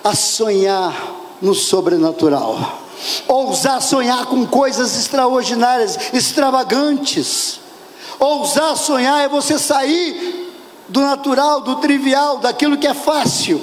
[0.04, 0.94] a sonhar
[1.42, 2.82] no sobrenatural.
[3.28, 7.60] Ousar sonhar com coisas extraordinárias, extravagantes.
[8.20, 10.54] Ousar sonhar é você sair
[10.88, 13.60] do natural, do trivial, daquilo que é fácil,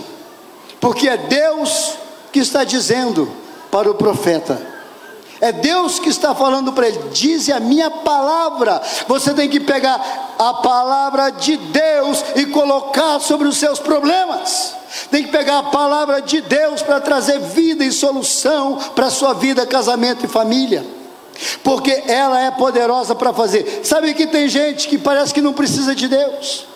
[0.81, 1.93] porque é Deus
[2.33, 3.31] que está dizendo
[3.71, 4.80] para o profeta.
[5.41, 8.83] É Deus que está falando para ele: dize a minha palavra.
[9.09, 14.75] Você tem que pegar a palavra de Deus e colocar sobre os seus problemas.
[15.11, 19.33] Tem que pegar a palavra de Deus para trazer vida e solução para a sua
[19.33, 20.85] vida, casamento e família.
[21.65, 23.81] Porque ela é poderosa para fazer.
[23.83, 26.67] Sabe que tem gente que parece que não precisa de Deus.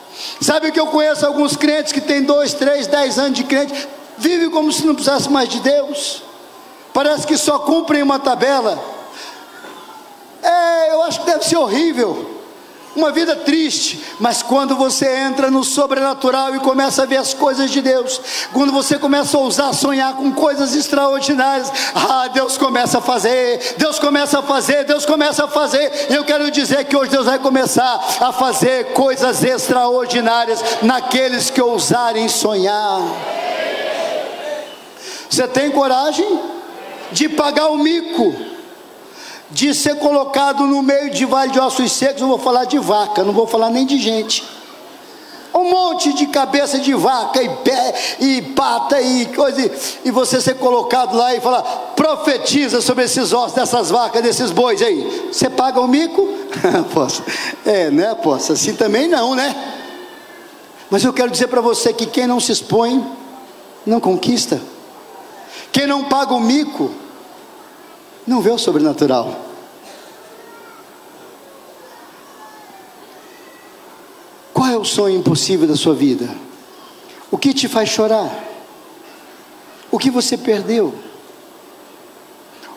[0.40, 4.48] Sabe que eu conheço alguns crentes que têm dois, três, dez anos de crente, vivem
[4.48, 6.23] como se não precisasse mais de Deus
[6.94, 8.82] parece que só cumprem uma tabela.
[10.40, 12.30] É, eu acho que deve ser horrível,
[12.94, 17.70] uma vida triste, mas quando você entra no sobrenatural e começa a ver as coisas
[17.70, 18.20] de Deus,
[18.52, 23.98] quando você começa a ousar sonhar com coisas extraordinárias, ah, Deus começa a fazer, Deus
[23.98, 26.06] começa a fazer, Deus começa a fazer.
[26.10, 32.28] Eu quero dizer que hoje Deus vai começar a fazer coisas extraordinárias naqueles que ousarem
[32.28, 33.00] sonhar.
[35.28, 36.53] Você tem coragem?
[37.14, 38.34] De pagar o mico,
[39.48, 42.20] de ser colocado no meio de vale de ossos secos.
[42.20, 44.44] Eu vou falar de vaca, não vou falar nem de gente.
[45.54, 49.70] Um monte de cabeça de vaca e pé e pata e coisa,
[50.04, 51.62] e você ser colocado lá e falar,
[51.94, 55.30] profetiza sobre esses ossos dessas vacas, desses bois aí.
[55.32, 56.28] Você paga o mico?
[56.92, 57.22] posso.
[57.64, 58.16] É, né?
[58.16, 58.52] Posso.
[58.52, 59.54] Assim também não, né?
[60.90, 63.06] Mas eu quero dizer para você que quem não se expõe,
[63.86, 64.60] não conquista.
[65.70, 66.90] Quem não paga o mico,
[68.26, 69.40] não vê o sobrenatural.
[74.52, 76.28] Qual é o sonho impossível da sua vida?
[77.30, 78.30] O que te faz chorar?
[79.90, 80.94] O que você perdeu?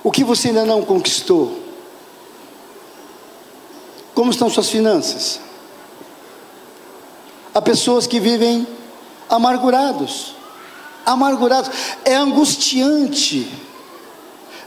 [0.03, 1.63] O que você ainda não conquistou?
[4.13, 5.39] Como estão suas finanças?
[7.53, 8.67] Há pessoas que vivem
[9.29, 10.35] amargurados.
[11.05, 11.69] Amargurados.
[12.03, 13.66] É angustiante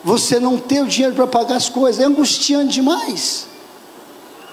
[0.02, 3.46] você não ter o dinheiro para pagar as coisas, é angustiante demais,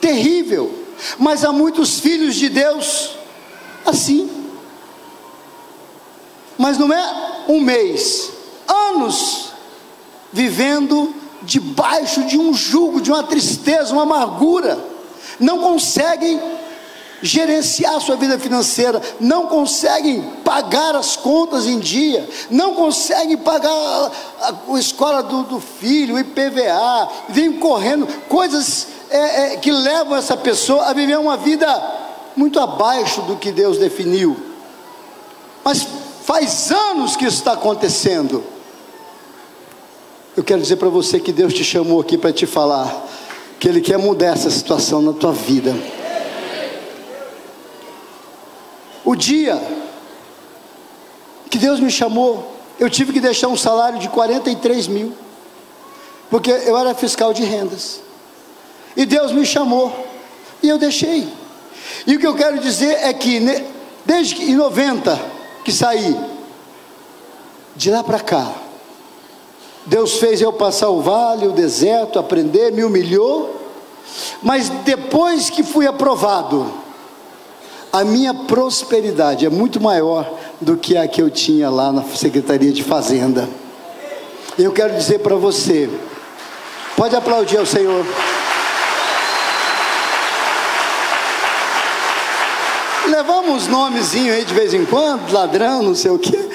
[0.02, 0.86] terrível.
[1.18, 3.12] Mas há muitos filhos de Deus
[3.86, 4.30] assim.
[6.58, 8.32] Mas não é um mês,
[8.68, 9.52] anos
[10.34, 14.78] vivendo debaixo de um jugo, de uma tristeza, uma amargura,
[15.40, 16.40] não conseguem
[17.22, 24.12] gerenciar sua vida financeira, não conseguem pagar as contas em dia, não conseguem pagar a,
[24.42, 30.38] a, a escola do, do, filho, IPVA, vem correndo, coisas é, é, que levam essa
[30.38, 31.68] pessoa a viver uma vida
[32.36, 34.38] muito abaixo do que Deus definiu.
[35.64, 35.88] Mas
[36.24, 38.44] faz anos que isso está acontecendo.
[40.36, 43.08] Eu quero dizer para você que Deus te chamou aqui para te falar
[43.60, 45.76] que Ele quer mudar essa situação na tua vida.
[49.08, 49.58] O dia
[51.50, 55.14] que Deus me chamou, eu tive que deixar um salário de 43 mil,
[56.30, 58.02] porque eu era fiscal de rendas.
[58.98, 59.96] E Deus me chamou,
[60.62, 61.26] e eu deixei.
[62.06, 63.40] E o que eu quero dizer é que,
[64.06, 65.18] desde que, em 90
[65.64, 66.14] que saí,
[67.78, 68.52] de lá para cá,
[69.86, 73.56] Deus fez eu passar o vale, o deserto, aprender, me humilhou,
[74.44, 76.87] mas depois que fui aprovado,
[77.92, 82.72] a minha prosperidade é muito maior do que a que eu tinha lá na Secretaria
[82.72, 83.48] de Fazenda.
[84.58, 85.90] Eu quero dizer para você,
[86.96, 88.06] pode aplaudir ao Senhor.
[93.08, 96.50] Levamos uns nomezinhos aí de vez em quando, ladrão, não sei o quê.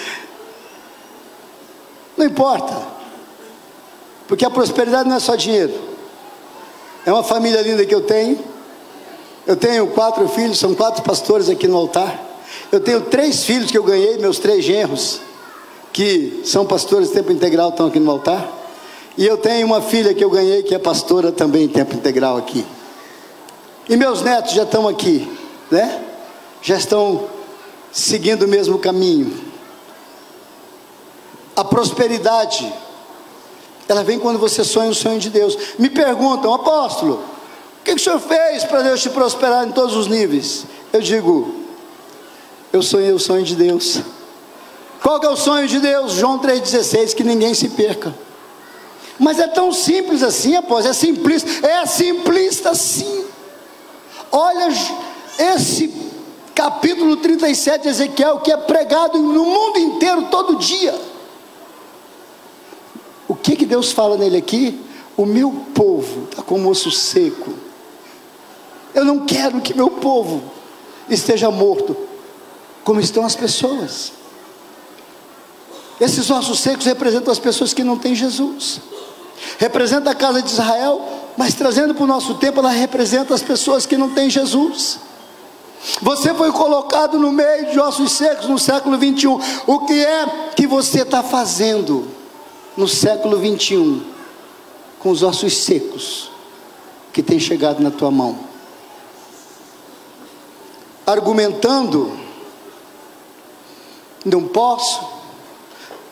[2.16, 2.76] Não importa.
[4.28, 5.72] Porque a prosperidade não é só dinheiro.
[7.06, 8.51] É uma família linda que eu tenho
[9.46, 12.18] eu tenho quatro filhos, são quatro pastores aqui no altar.
[12.70, 15.20] Eu tenho três filhos que eu ganhei, meus três genros,
[15.92, 18.48] que são pastores tempo integral, estão aqui no altar.
[19.16, 22.36] E eu tenho uma filha que eu ganhei, que é pastora também em tempo integral
[22.36, 22.64] aqui.
[23.88, 25.30] E meus netos já estão aqui,
[25.70, 26.02] né?
[26.62, 27.24] Já estão
[27.90, 29.32] seguindo o mesmo caminho.
[31.54, 32.72] A prosperidade,
[33.88, 35.58] ela vem quando você sonha o sonho de Deus.
[35.78, 37.22] Me perguntam, apóstolo,
[37.82, 40.64] o que, que o senhor fez para Deus te prosperar em todos os níveis?
[40.92, 41.52] Eu digo,
[42.72, 44.00] eu sonhei o sonho de Deus.
[45.02, 46.12] Qual que é o sonho de Deus?
[46.12, 48.14] João 3,16, que ninguém se perca.
[49.18, 53.24] Mas é tão simples assim, após, é simplista, é simplista sim.
[54.30, 54.68] Olha
[55.36, 55.92] esse
[56.54, 60.94] capítulo 37 de Ezequiel, que é pregado no mundo inteiro todo dia.
[63.26, 64.80] O que, que Deus fala nele aqui?
[65.16, 67.61] O meu povo está como osso seco.
[68.94, 70.42] Eu não quero que meu povo
[71.08, 71.96] esteja morto,
[72.84, 74.12] como estão as pessoas.
[76.00, 78.80] Esses ossos secos representam as pessoas que não têm Jesus.
[79.58, 81.00] Representa a casa de Israel,
[81.36, 84.98] mas trazendo para o nosso tempo, ela representa as pessoas que não têm Jesus.
[86.00, 89.40] Você foi colocado no meio de ossos secos no século 21.
[89.66, 92.06] O que é que você está fazendo
[92.76, 94.02] no século 21
[94.98, 96.30] com os ossos secos
[97.12, 98.51] que tem chegado na tua mão?
[101.06, 102.16] Argumentando,
[104.24, 105.04] não posso,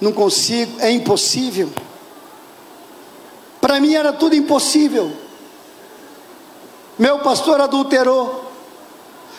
[0.00, 1.70] não consigo, é impossível.
[3.60, 5.12] Para mim era tudo impossível.
[6.98, 8.50] Meu pastor adulterou,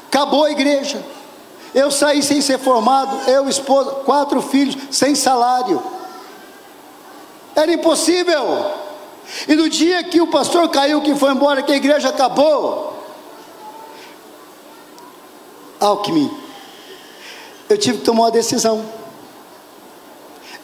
[0.07, 1.03] acabou a igreja.
[1.73, 5.81] Eu saí sem ser formado, eu, esposa, quatro filhos, sem salário.
[7.55, 8.71] Era impossível.
[9.47, 12.90] E no dia que o pastor caiu, que foi embora, que a igreja acabou,
[15.81, 16.31] Alckmin,
[17.67, 18.85] eu tive que tomar uma decisão.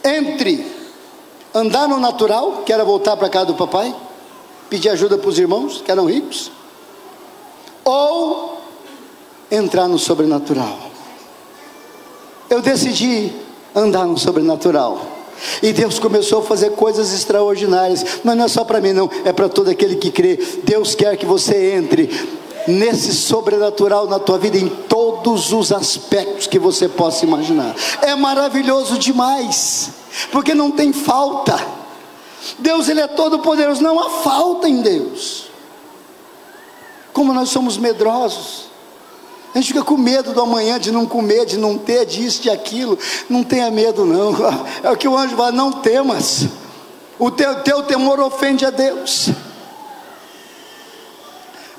[0.03, 0.65] Entre
[1.53, 3.93] andar no natural, que era voltar para casa do papai,
[4.69, 6.51] pedir ajuda para os irmãos, que eram ricos,
[7.83, 8.61] ou
[9.49, 10.77] entrar no sobrenatural.
[12.49, 13.33] Eu decidi
[13.75, 15.05] andar no sobrenatural.
[15.61, 19.31] E Deus começou a fazer coisas extraordinárias, mas não é só para mim, não, é
[19.31, 20.37] para todo aquele que crê.
[20.63, 22.09] Deus quer que você entre
[22.67, 27.73] nesse sobrenatural na tua vida em todos os aspectos que você possa imaginar.
[28.01, 29.91] É maravilhoso demais,
[30.31, 31.57] porque não tem falta.
[32.59, 35.47] Deus ele é todo poderoso, não há falta em Deus.
[37.13, 38.67] Como nós somos medrosos.
[39.55, 42.49] A gente fica com medo do amanhã, de não comer, de não ter, disso, de
[42.49, 42.99] aquilo.
[43.27, 44.35] Não tenha medo, não.
[44.83, 46.45] É o que o anjo fala: não temas.
[47.17, 49.29] O teu, teu temor ofende a Deus.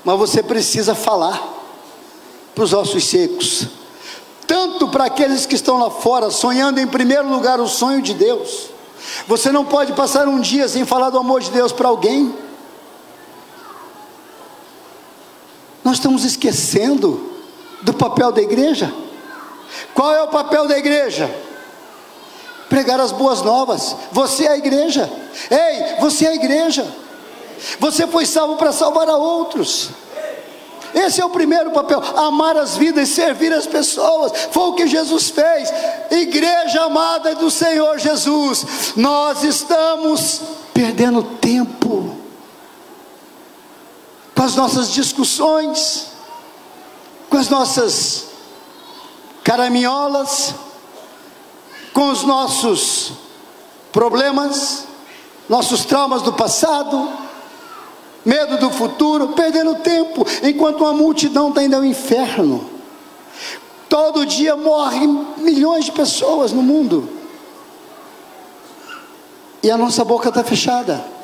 [0.03, 1.41] Mas você precisa falar
[2.55, 3.67] para os ossos secos,
[4.47, 8.69] tanto para aqueles que estão lá fora, sonhando em primeiro lugar o sonho de Deus.
[9.27, 12.33] Você não pode passar um dia sem falar do amor de Deus para alguém.
[15.83, 17.31] Nós estamos esquecendo
[17.81, 18.93] do papel da igreja.
[19.93, 21.33] Qual é o papel da igreja?
[22.67, 23.95] Pregar as boas novas.
[24.11, 25.09] Você é a igreja.
[25.49, 26.85] Ei, você é a igreja.
[27.79, 29.89] Você foi salvo para salvar a outros.
[30.93, 34.31] Esse é o primeiro papel: amar as vidas, servir as pessoas.
[34.51, 35.69] Foi o que Jesus fez.
[36.11, 40.41] Igreja amada do Senhor Jesus, nós estamos
[40.73, 42.17] perdendo tempo
[44.35, 46.09] com as nossas discussões
[47.29, 48.25] com as nossas
[49.43, 50.55] caraminholas,
[51.93, 53.13] com os nossos
[53.91, 54.85] problemas,
[55.47, 57.09] nossos traumas do passado,
[58.25, 62.69] medo do futuro, perdendo tempo, enquanto uma multidão está indo ao inferno.
[63.87, 67.09] Todo dia morrem milhões de pessoas no mundo.
[69.63, 71.18] E a nossa boca está fechada.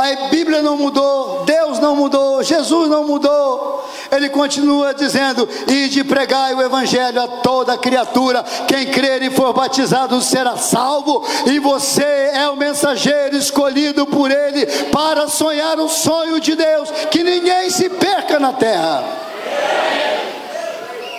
[0.00, 3.84] A Bíblia não mudou, Deus não mudou, Jesus não mudou.
[4.12, 8.44] Ele continua dizendo: E de pregar o Evangelho a toda criatura.
[8.68, 11.26] Quem crer e for batizado será salvo.
[11.46, 16.92] E você é o mensageiro escolhido por Ele para sonhar o sonho de Deus.
[17.10, 19.02] Que ninguém se perca na terra.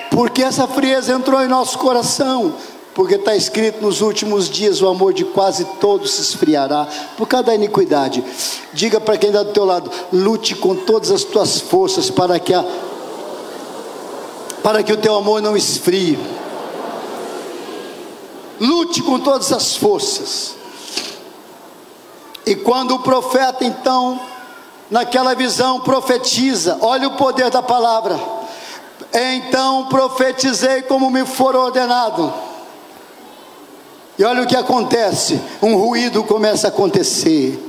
[0.10, 2.56] Porque essa frieza entrou em nosso coração
[3.00, 6.86] porque está escrito nos últimos dias o amor de quase todos se esfriará
[7.16, 8.22] por cada iniquidade.
[8.74, 12.54] Diga para quem está do teu lado, lute com todas as tuas forças para que
[12.54, 12.62] a
[14.62, 16.20] para que o teu amor não esfrie.
[18.60, 20.56] Lute com todas as forças.
[22.46, 24.20] E quando o profeta então,
[24.92, 28.20] naquela visão, profetiza, olha o poder da palavra.
[29.14, 32.49] Então profetizei como me for ordenado
[34.20, 37.68] e olha o que acontece: um ruído começa a acontecer.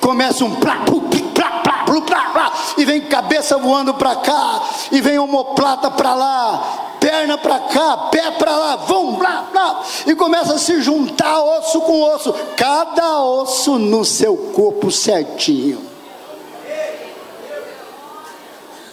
[0.00, 1.00] Começa um plá, plá,
[1.34, 4.62] plá, plá, plá, plá, e vem cabeça voando para cá,
[4.92, 10.14] e vem omoplata para lá, perna para cá, pé para lá, vão, blá, blá, e
[10.14, 15.82] começa a se juntar osso com osso, cada osso no seu corpo certinho.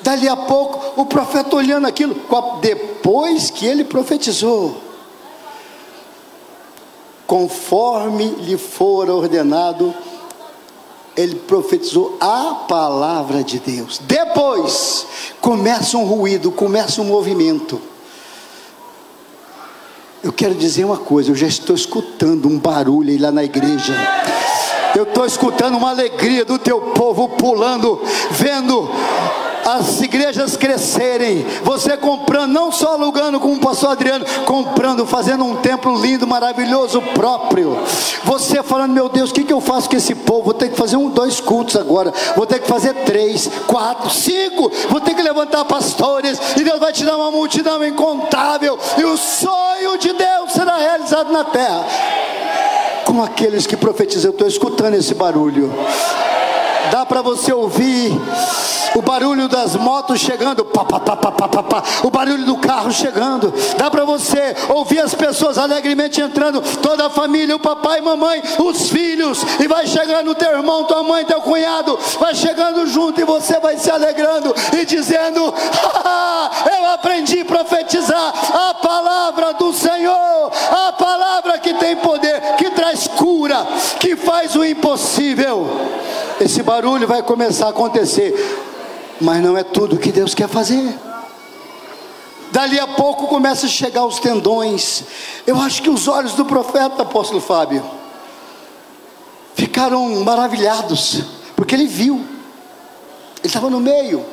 [0.02, 2.16] Dali a pouco, o profeta olhando aquilo,
[2.60, 4.91] depois que ele profetizou,
[7.32, 9.96] conforme lhe for ordenado,
[11.16, 14.02] ele profetizou a palavra de Deus.
[14.04, 15.08] Depois,
[15.40, 17.82] começa um ruído, começa um movimento.
[20.22, 23.96] Eu quero dizer uma coisa, eu já estou escutando um barulho aí lá na igreja.
[24.96, 28.90] Eu estou escutando uma alegria do teu povo pulando, vendo
[29.66, 35.58] as igrejas crescerem, você comprando, não só alugando como o pastor Adriano, comprando, fazendo um
[35.58, 37.78] templo lindo, maravilhoso próprio.
[38.24, 40.46] Você falando, meu Deus, o que, que eu faço com esse povo?
[40.46, 44.72] Vou ter que fazer um, dois cultos agora, vou ter que fazer três, quatro, cinco,
[44.90, 49.18] vou ter que levantar pastores, e Deus vai te dar uma multidão incontável, e o
[49.18, 51.86] sonho de Deus será realizado na terra.
[53.12, 55.70] Com aqueles que profetizam, eu estou escutando esse barulho.
[56.90, 58.20] Dá para você ouvir
[58.96, 62.92] o barulho das motos chegando, pá, pá, pá, pá, pá, pá, o barulho do carro
[62.92, 63.54] chegando.
[63.78, 68.90] Dá para você ouvir as pessoas alegremente entrando, toda a família, o papai mamãe, os
[68.90, 73.60] filhos, e vai chegando teu irmão, tua mãe, teu cunhado, vai chegando junto e você
[73.60, 75.54] vai se alegrando e dizendo:
[76.72, 83.08] Eu aprendi a profetizar a palavra do Senhor, a palavra que tem poder, que traz
[83.08, 83.66] cura,
[84.00, 85.70] que faz o impossível.
[86.44, 88.34] Esse barulho vai começar a acontecer
[89.22, 90.98] mas não é tudo que Deus quer fazer.
[92.52, 95.04] Dali a pouco começa a chegar os tendões.
[95.46, 97.84] Eu acho que os olhos do profeta, apóstolo Fábio,
[99.54, 101.22] ficaram maravilhados,
[101.56, 104.26] porque ele viu, ele estava no meio.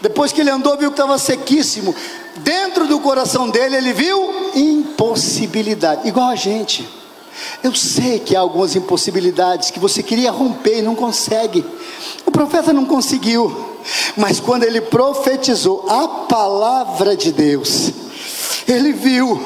[0.00, 1.94] Depois que ele andou, viu que estava sequíssimo.
[2.36, 6.88] Dentro do coração dele, ele viu impossibilidade, igual a gente.
[7.62, 11.64] Eu sei que há algumas impossibilidades que você queria romper e não consegue.
[12.26, 13.72] O profeta não conseguiu.
[14.16, 17.90] Mas quando ele profetizou a palavra de Deus,
[18.68, 19.40] ele viu,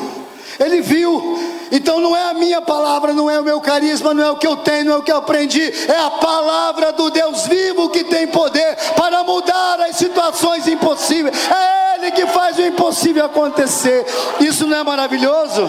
[0.59, 1.39] ele viu.
[1.72, 4.47] Então não é a minha palavra, não é o meu carisma, não é o que
[4.47, 8.05] eu tenho, não é o que eu aprendi, é a palavra do Deus vivo que
[8.05, 11.37] tem poder para mudar as situações impossíveis.
[11.51, 14.05] É Ele que faz o impossível acontecer.
[14.39, 15.68] Isso não é maravilhoso?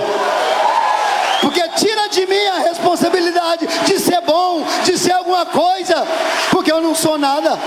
[1.47, 6.05] Porque tira de mim a responsabilidade de ser bom, de ser alguma coisa,
[6.51, 7.57] porque eu não sou nada.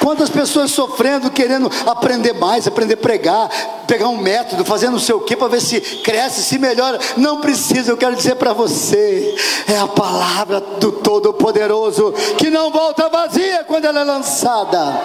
[0.00, 3.50] Quantas pessoas sofrendo, querendo aprender mais, aprender a pregar,
[3.86, 6.98] pegar um método, fazer não sei o que para ver se cresce, se melhora.
[7.18, 9.36] Não precisa, eu quero dizer para você:
[9.68, 14.98] é a palavra do Todo-Poderoso que não volta vazia quando ela é lançada.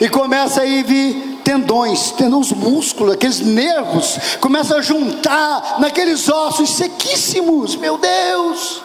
[0.00, 7.76] E começa aí vir tendões, tendões músculos, aqueles nervos, começa a juntar naqueles ossos sequíssimos,
[7.76, 8.82] meu Deus!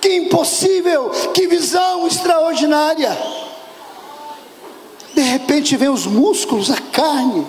[0.00, 3.16] Que impossível, que visão extraordinária.
[5.14, 7.46] De repente vem os músculos, a carne,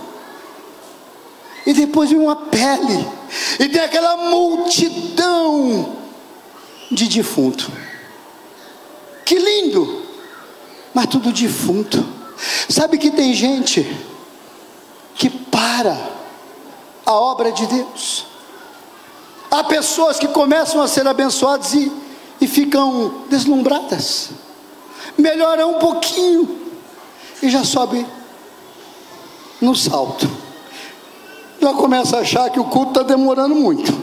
[1.65, 3.07] e depois vem uma pele,
[3.59, 5.95] e tem aquela multidão
[6.91, 7.71] de defunto.
[9.25, 10.03] Que lindo,
[10.93, 12.24] mas tudo defunto.
[12.69, 13.85] Sabe que tem gente
[15.15, 15.97] que para
[17.05, 18.25] a obra de Deus.
[19.49, 21.91] Há pessoas que começam a ser abençoadas e
[22.39, 24.29] e ficam deslumbradas.
[25.17, 26.57] Melhora um pouquinho
[27.41, 28.05] e já sobe
[29.61, 30.29] no salto.
[31.61, 33.93] Já começa a achar que o culto está demorando muito.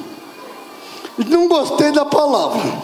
[1.28, 2.82] Não gostei da palavra.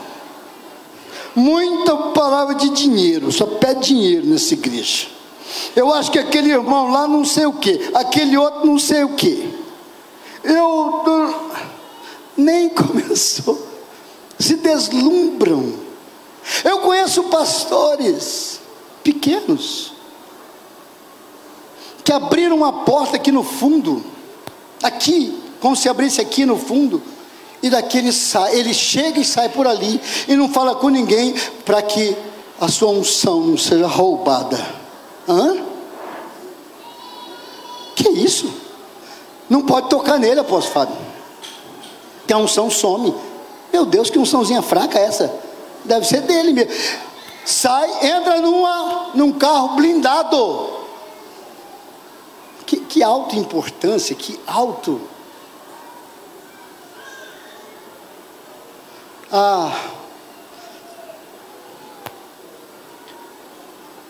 [1.34, 5.08] Muita palavra de dinheiro, só pede dinheiro nessa igreja.
[5.74, 9.14] Eu acho que aquele irmão lá não sei o que, aquele outro não sei o
[9.14, 9.56] que.
[10.44, 11.04] Eu,
[12.36, 13.68] nem começou
[14.38, 15.74] se deslumbram.
[16.64, 18.60] Eu conheço pastores
[19.02, 19.92] pequenos
[22.04, 24.02] que abriram uma porta aqui no fundo,
[24.82, 27.02] aqui, como se abrisse aqui no fundo,
[27.62, 31.34] e daqui ele sai, ele chega e sai por ali e não fala com ninguém
[31.66, 32.16] para que
[32.58, 34.77] a sua unção não seja roubada.
[35.28, 35.62] Hã?
[37.94, 38.50] Que isso?
[39.48, 40.96] Não pode tocar nele, apóstolo Fábio.
[42.26, 43.14] Que a unção some.
[43.72, 45.32] Meu Deus, que unçãozinha fraca essa.
[45.84, 46.72] Deve ser dele mesmo.
[47.44, 50.70] Sai, entra numa, num carro blindado.
[52.66, 55.00] Que, que alta importância, que alto.
[59.32, 59.97] Ah.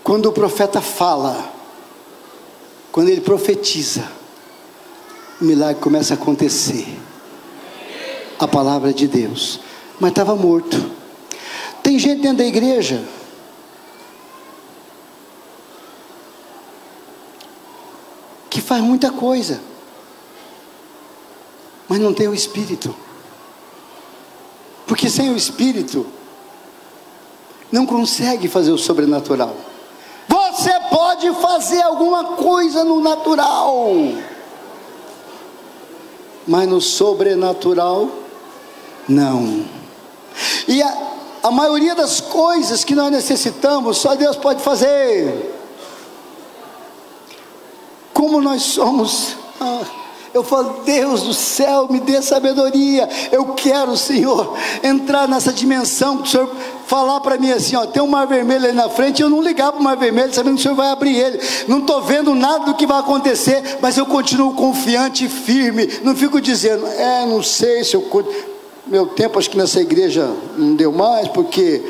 [0.08, 1.52] Quando o profeta fala,
[2.90, 4.10] quando ele profetiza,
[5.38, 6.98] o milagre começa a acontecer
[8.38, 9.60] a palavra de Deus,
[10.00, 10.90] mas estava morto.
[11.82, 13.06] Tem gente dentro da igreja
[18.48, 19.60] que faz muita coisa,
[21.86, 22.96] mas não tem o espírito.
[24.86, 26.06] Por Porque sem o Espírito,
[27.70, 29.67] não consegue fazer o sobrenatural.
[30.90, 33.84] Pode fazer alguma coisa no natural,
[36.46, 38.08] mas no sobrenatural,
[39.08, 39.64] não.
[40.66, 40.96] E a,
[41.42, 45.54] a maioria das coisas que nós necessitamos, só Deus pode fazer.
[48.12, 49.36] Como nós somos.
[49.60, 49.82] Ah,
[50.34, 53.08] eu falo, Deus do céu, me dê sabedoria.
[53.32, 56.50] Eu quero, Senhor, entrar nessa dimensão que o Senhor
[56.86, 59.22] falar para mim assim: ó, tem um mar vermelho aí na frente.
[59.22, 61.40] Eu não ligar para o mar vermelho, sabendo que o Senhor vai abrir ele.
[61.66, 65.88] Não estou vendo nada do que vai acontecer, mas eu continuo confiante e firme.
[66.02, 68.06] Não fico dizendo, é, não sei se eu.
[68.86, 71.82] Meu tempo, acho que nessa igreja não deu mais, porque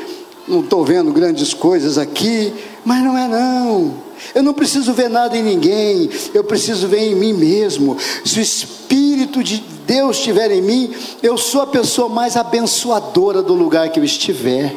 [0.45, 2.53] não estou vendo grandes coisas aqui.
[2.83, 4.08] Mas não é, não.
[4.33, 7.97] Eu não preciso ver nada em ninguém, eu preciso ver em mim mesmo.
[8.23, 10.93] Se o Espírito de Deus estiver em mim,
[11.23, 14.75] eu sou a pessoa mais abençoadora do lugar que eu estiver.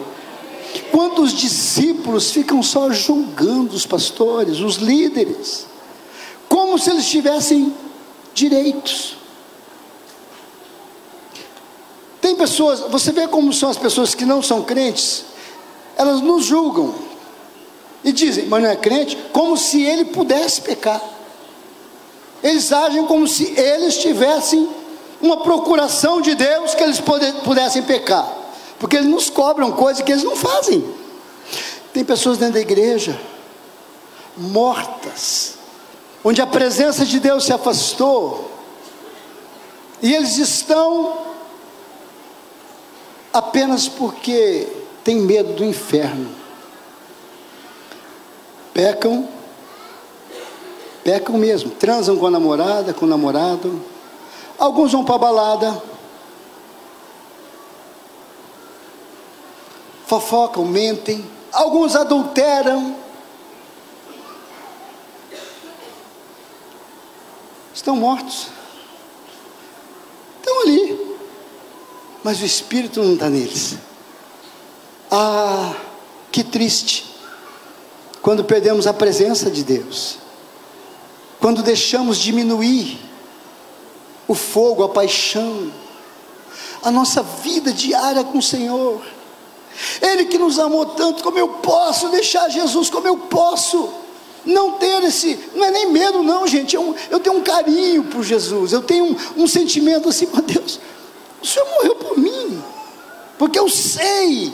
[0.91, 5.67] Quantos discípulos ficam só julgando os pastores, os líderes,
[6.49, 7.75] como se eles tivessem
[8.35, 9.17] direitos?
[12.21, 15.25] Tem pessoas, você vê como são as pessoas que não são crentes,
[15.97, 16.95] elas nos julgam
[18.05, 21.01] e dizem, mas não é crente, como se ele pudesse pecar.
[22.43, 24.69] Eles agem como se eles tivessem
[25.21, 27.01] uma procuração de Deus que eles
[27.45, 28.29] pudessem pecar,
[28.79, 30.85] porque eles nos cobram coisas que eles não fazem.
[31.93, 33.19] Tem pessoas dentro da igreja,
[34.37, 35.55] mortas,
[36.25, 38.51] onde a presença de Deus se afastou,
[40.03, 41.19] e eles estão
[43.33, 44.67] apenas porque
[45.05, 46.42] têm medo do inferno
[48.73, 49.29] pecam,
[51.05, 53.81] pecam mesmo, transam com a namorada, com o namorado.
[54.59, 55.83] Alguns vão para a balada,
[60.07, 61.25] fofocam, mentem.
[61.53, 62.97] Alguns adulteram.
[67.75, 68.49] Estão mortos.
[70.39, 71.17] Estão ali.
[72.23, 73.77] Mas o Espírito não está neles.
[75.11, 75.75] Ah,
[76.31, 77.12] que triste
[78.23, 80.19] quando perdemos a presença de Deus,
[81.41, 82.99] quando deixamos diminuir
[84.29, 85.73] o fogo, a paixão,
[86.83, 89.03] a nossa vida diária com o Senhor.
[90.01, 93.93] Ele que nos amou tanto, como eu posso deixar Jesus, como eu posso
[94.45, 98.23] não ter esse, não é nem medo, não, gente, eu, eu tenho um carinho por
[98.23, 100.79] Jesus, eu tenho um, um sentimento assim, meu Deus,
[101.43, 102.63] o Senhor morreu por mim,
[103.39, 104.53] porque eu sei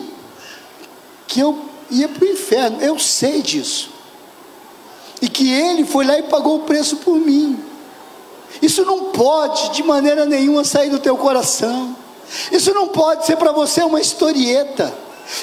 [1.26, 2.80] que eu ia para o inferno.
[2.80, 3.90] Eu sei disso.
[5.20, 7.62] E que ele foi lá e pagou o preço por mim.
[8.62, 11.96] Isso não pode de maneira nenhuma sair do teu coração.
[12.52, 14.92] Isso não pode ser para você uma historieta.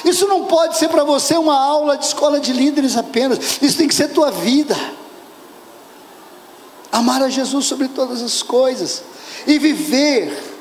[0.04, 3.58] Isso não pode ser para você uma aula de escola de líderes apenas.
[3.62, 4.76] Isso tem que ser tua vida.
[6.90, 9.02] Amar a Jesus sobre todas as coisas
[9.46, 10.55] e viver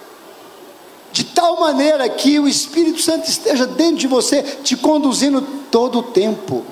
[1.16, 5.42] de tal maneira que o Espírito Santo esteja dentro de você, te conduzindo
[5.72, 6.66] todo o tempo,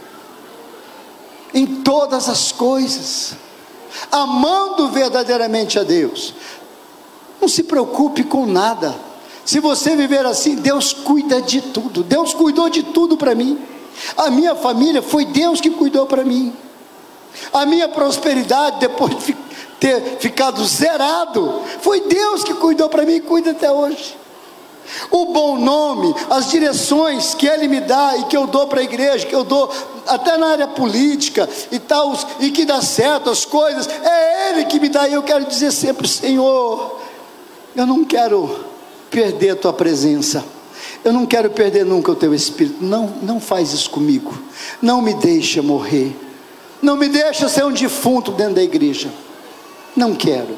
[1.54, 3.38] em todas as coisas,
[4.12, 6.34] amando verdadeiramente a Deus.
[7.40, 8.94] Não se preocupe com nada.
[9.46, 12.04] Se você viver assim, Deus cuida de tudo.
[12.04, 13.58] Deus cuidou de tudo para mim.
[14.18, 16.54] A minha família foi Deus que cuidou para mim.
[17.54, 19.38] A minha prosperidade, depois de
[19.80, 24.23] ter ficado zerado, foi Deus que cuidou para mim e cuida até hoje.
[25.10, 28.84] O bom nome, as direções que Ele me dá e que eu dou para a
[28.84, 29.72] igreja, que eu dou
[30.08, 34.80] até na área política e tal, e que dá certo as coisas, é Ele que
[34.80, 37.00] me dá, e eu quero dizer sempre: Senhor,
[37.76, 38.66] eu não quero
[39.10, 40.44] perder a Tua presença.
[41.04, 42.78] Eu não quero perder nunca o teu espírito.
[42.82, 44.34] Não, não faz isso comigo.
[44.82, 46.16] Não me deixa morrer.
[46.82, 49.12] Não me deixa ser um defunto dentro da igreja.
[49.96, 50.58] Não quero.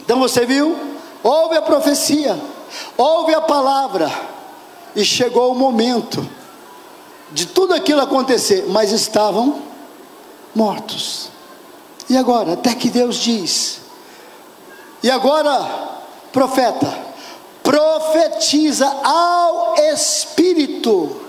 [0.00, 0.76] Então você viu?
[1.22, 2.40] Houve a profecia,
[2.96, 4.10] houve a palavra,
[4.94, 6.26] e chegou o momento
[7.32, 9.62] de tudo aquilo acontecer, mas estavam
[10.54, 11.28] mortos.
[12.08, 13.80] E agora, até que Deus diz,
[15.02, 15.98] e agora,
[16.32, 16.92] profeta,
[17.62, 21.20] profetiza ao Espírito,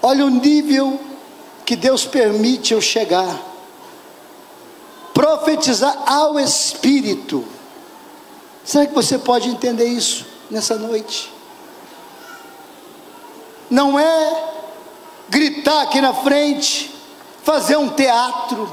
[0.00, 1.00] olha o nível
[1.64, 3.36] que Deus permite eu chegar,
[5.12, 7.44] profetizar ao Espírito,
[8.66, 11.32] Será que você pode entender isso nessa noite?
[13.70, 14.44] Não é
[15.28, 16.92] gritar aqui na frente,
[17.44, 18.68] fazer um teatro.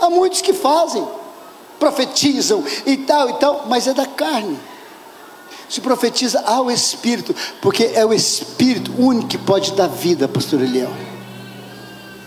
[0.00, 1.06] Há muitos que fazem,
[1.78, 4.58] profetizam e tal e tal, mas é da carne.
[5.68, 10.90] se profetiza ao Espírito, porque é o Espírito único que pode dar vida, pastor Eliel.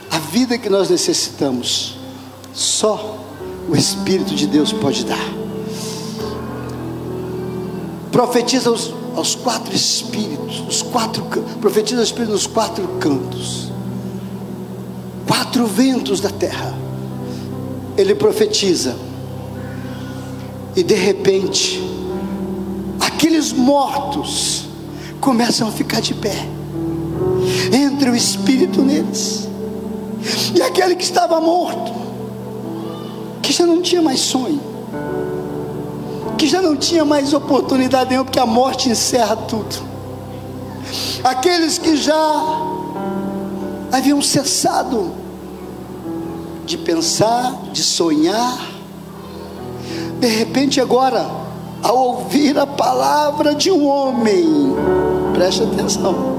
[0.09, 1.97] A vida que nós necessitamos,
[2.53, 3.19] só
[3.69, 5.45] o Espírito de Deus pode dar.
[8.15, 11.21] Profetiza aos, aos quatro espíritos, os quatro
[11.59, 13.69] profetiza o Espírito nos quatro cantos,
[15.27, 16.73] quatro ventos da terra.
[17.97, 18.95] Ele profetiza,
[20.77, 21.83] e de repente,
[23.01, 24.63] aqueles mortos
[25.19, 26.47] começam a ficar de pé.
[27.69, 29.45] Entra o Espírito neles.
[30.55, 31.91] E aquele que estava morto,
[33.41, 34.61] que já não tinha mais sonho,
[36.37, 39.75] que já não tinha mais oportunidade nenhuma, porque a morte encerra tudo.
[41.23, 42.43] Aqueles que já
[43.91, 45.11] haviam cessado
[46.65, 48.57] de pensar, de sonhar,
[50.19, 51.25] de repente agora,
[51.81, 54.73] ao ouvir a palavra de um homem,
[55.33, 56.35] preste atenção,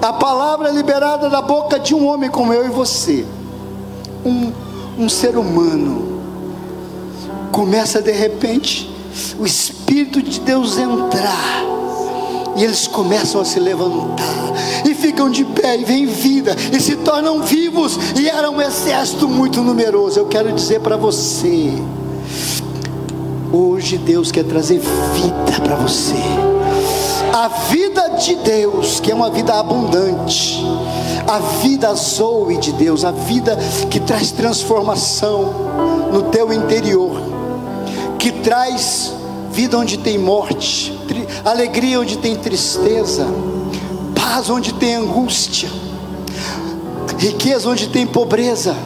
[0.00, 3.24] a palavra liberada da boca de um homem como eu e você,
[4.24, 4.52] um,
[4.98, 6.20] um ser humano,
[7.52, 8.90] começa de repente
[9.38, 11.64] o Espírito de Deus entrar,
[12.56, 14.52] e eles começam a se levantar,
[14.88, 19.28] e ficam de pé, e vem vida, e se tornam vivos, e era um exército
[19.28, 20.18] muito numeroso.
[20.18, 21.72] Eu quero dizer para você,
[23.52, 26.14] Hoje Deus quer trazer vida para você.
[27.34, 30.58] A vida de Deus, que é uma vida abundante,
[31.28, 33.58] a vida zoe de Deus, a vida
[33.90, 35.52] que traz transformação
[36.10, 37.12] no teu interior,
[38.22, 39.12] que traz
[39.50, 40.96] vida onde tem morte,
[41.44, 43.26] alegria onde tem tristeza,
[44.14, 45.68] paz onde tem angústia,
[47.18, 48.76] riqueza onde tem pobreza.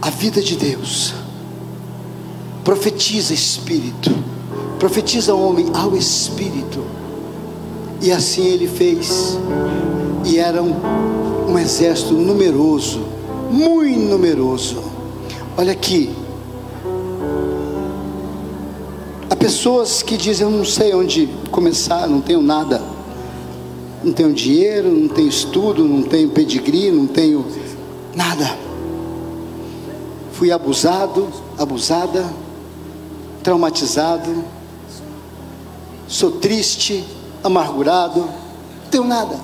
[0.00, 1.12] A vida de Deus
[2.62, 4.14] Profetiza espírito,
[4.78, 6.84] profetiza homem ao espírito.
[8.00, 9.36] E assim ele fez.
[10.24, 13.00] E era um exército numeroso,
[13.50, 14.84] muito numeroso.
[15.56, 16.19] Olha aqui.
[19.30, 22.82] Há pessoas que dizem: Eu não sei onde começar, não tenho nada.
[24.04, 27.46] Não tenho dinheiro, não tenho estudo, não tenho pedigree, não tenho
[28.14, 28.58] nada.
[30.32, 31.28] Fui abusado,
[31.58, 32.24] abusada
[33.42, 34.44] traumatizado,
[36.06, 37.04] sou triste,
[37.42, 39.38] amargurado, não tenho nada.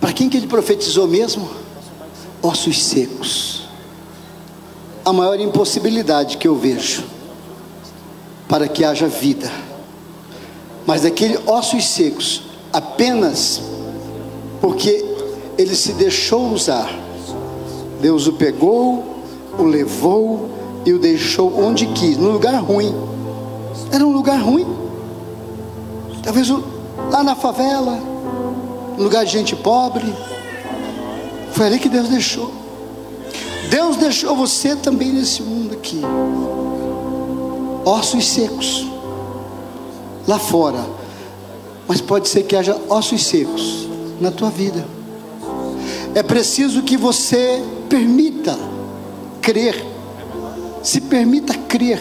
[0.00, 1.48] Para quem que ele profetizou mesmo?
[2.42, 3.59] Ossos secos.
[5.10, 7.02] A maior impossibilidade que eu vejo
[8.48, 9.50] para que haja vida.
[10.86, 13.60] Mas aquele ossos secos, apenas
[14.60, 15.04] porque
[15.58, 16.88] ele se deixou usar.
[18.00, 19.24] Deus o pegou,
[19.58, 20.48] o levou
[20.86, 22.94] e o deixou onde quis, num lugar ruim.
[23.90, 24.64] Era um lugar ruim.
[26.22, 26.48] Talvez
[27.10, 27.98] lá na favela,
[28.96, 30.06] lugar de gente pobre.
[31.50, 32.60] Foi ali que Deus deixou.
[33.70, 36.02] Deus deixou você também nesse mundo aqui.
[37.84, 38.84] Ossos secos.
[40.26, 40.84] Lá fora.
[41.86, 43.88] Mas pode ser que haja ossos secos
[44.20, 44.84] na tua vida.
[46.16, 48.58] É preciso que você permita
[49.40, 49.86] crer.
[50.82, 52.00] Se permita crer.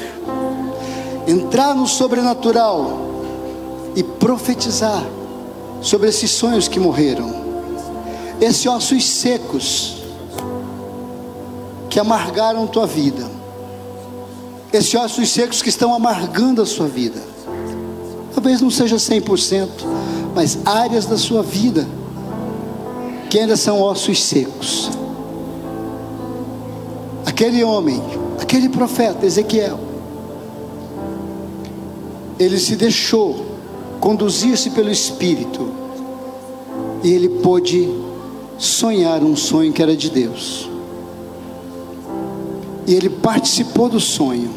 [1.28, 3.00] Entrar no sobrenatural
[3.96, 5.04] e profetizar
[5.84, 7.32] sobre esses sonhos que morreram.
[8.42, 9.99] Esses ossos secos
[11.90, 13.26] que amargaram tua vida.
[14.72, 17.22] Esses ossos secos que estão amargando a sua vida.
[18.34, 19.68] Talvez não seja 100%,
[20.36, 21.88] mas áreas da sua vida
[23.30, 24.90] que ainda são ossos secos
[27.40, 28.02] aquele homem,
[28.38, 29.80] aquele profeta Ezequiel,
[32.38, 33.46] ele se deixou
[34.02, 35.72] conduzir-se pelo Espírito
[37.02, 37.90] e ele pôde
[38.58, 40.69] sonhar um sonho que era de Deus.
[42.86, 44.50] E ele participou do sonho.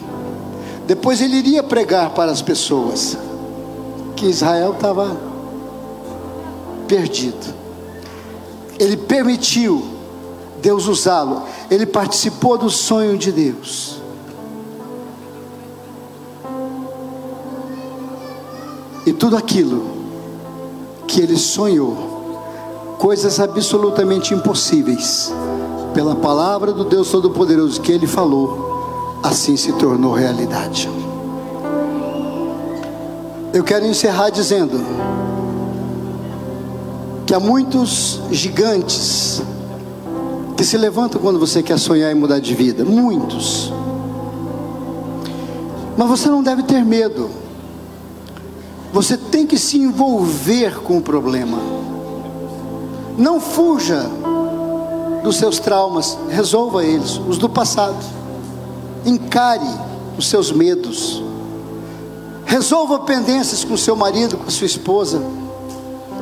[0.87, 3.16] Depois ele iria pregar para as pessoas
[4.16, 5.16] que Israel estava
[6.87, 7.55] perdido.
[8.79, 9.83] Ele permitiu
[10.61, 11.43] Deus usá-lo.
[11.70, 14.01] Ele participou do sonho de Deus.
[19.05, 19.85] E tudo aquilo
[21.09, 22.39] que ele sonhou,
[22.99, 25.33] coisas absolutamente impossíveis,
[25.95, 30.88] pela palavra do Deus Todo-Poderoso que ele falou, assim se tornou realidade.
[33.53, 34.80] Eu quero encerrar dizendo
[37.26, 39.43] que há muitos gigantes
[40.57, 42.84] que se levantam quando você quer sonhar e mudar de vida.
[42.84, 43.72] Muitos.
[45.97, 47.28] Mas você não deve ter medo.
[48.93, 51.59] Você tem que se envolver com o problema.
[53.18, 54.11] Não fuja
[55.23, 57.97] dos seus traumas, resolva eles, os do passado.
[59.05, 59.68] Encare
[60.18, 61.23] os seus medos.
[62.45, 65.23] Resolva pendências com seu marido, com sua esposa,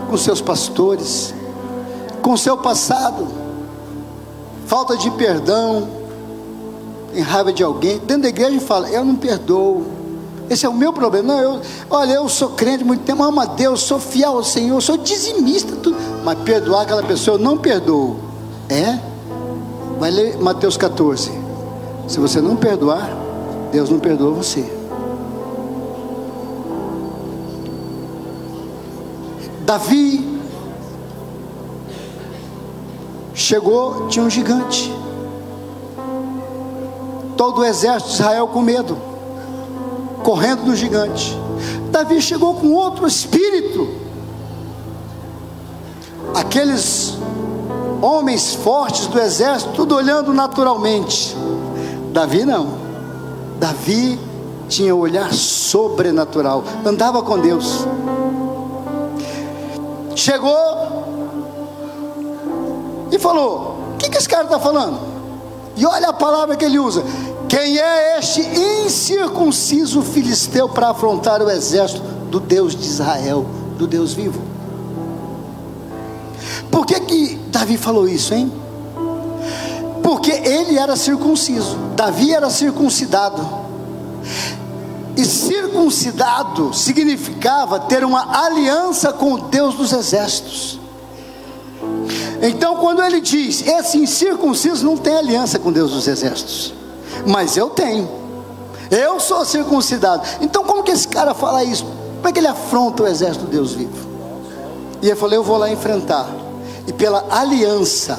[0.08, 1.34] com seus pastores,
[2.22, 3.26] com seu passado.
[4.66, 5.88] Falta de perdão,
[7.14, 9.84] em raiva de alguém, dentro da igreja fala, eu não perdoo.
[10.48, 11.34] Esse é o meu problema.
[11.34, 14.80] Não, eu, olha, eu sou crente muito tempo, amo a Deus, sou fiel ao Senhor,
[14.80, 18.29] sou dizimista, tudo, mas perdoar aquela pessoa eu não perdoo.
[18.70, 18.98] É?
[19.98, 21.30] Vai ler Mateus 14.
[22.08, 23.10] Se você não perdoar,
[23.72, 24.64] Deus não perdoa você.
[29.66, 30.40] Davi
[33.34, 34.92] chegou, tinha um gigante
[37.40, 38.98] todo o exército de Israel com medo,
[40.22, 41.34] correndo do gigante.
[41.90, 43.88] Davi chegou com outro espírito.
[46.34, 47.16] Aqueles
[48.02, 51.36] homens fortes do exército, tudo olhando naturalmente.
[52.12, 52.78] Davi não.
[53.58, 54.18] Davi
[54.68, 57.86] tinha olhar sobrenatural, andava com Deus.
[60.14, 61.04] Chegou
[63.10, 64.98] e falou: O que, que esse cara está falando?
[65.76, 67.02] E olha a palavra que ele usa:
[67.48, 73.44] quem é este incircunciso filisteu para afrontar o exército do Deus de Israel,
[73.76, 74.49] do Deus vivo?
[76.70, 78.52] Por que que Davi falou isso, hein?
[80.02, 83.46] Porque ele era circunciso, Davi era circuncidado.
[85.16, 90.78] E circuncidado significava ter uma aliança com o Deus dos exércitos.
[92.42, 96.80] Então, quando ele diz, esse incircunciso não tem aliança com Deus dos exércitos
[97.26, 98.08] mas eu tenho.
[98.90, 100.26] Eu sou circuncidado.
[100.40, 101.84] Então, como que esse cara fala isso?
[101.84, 104.08] Como é que ele afronta o exército do Deus vivo?
[105.00, 106.28] E ele falou: Eu vou lá enfrentar.
[106.90, 108.18] E pela aliança,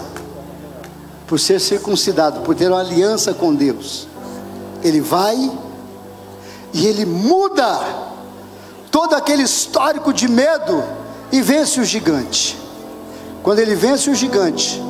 [1.28, 4.07] por ser circuncidado, por ter uma aliança com Deus,
[4.82, 5.51] ele vai
[6.74, 7.82] e ele muda
[8.89, 10.82] todo aquele histórico de medo
[11.34, 12.57] e vence o gigante.
[13.43, 14.82] Quando ele vence o gigante,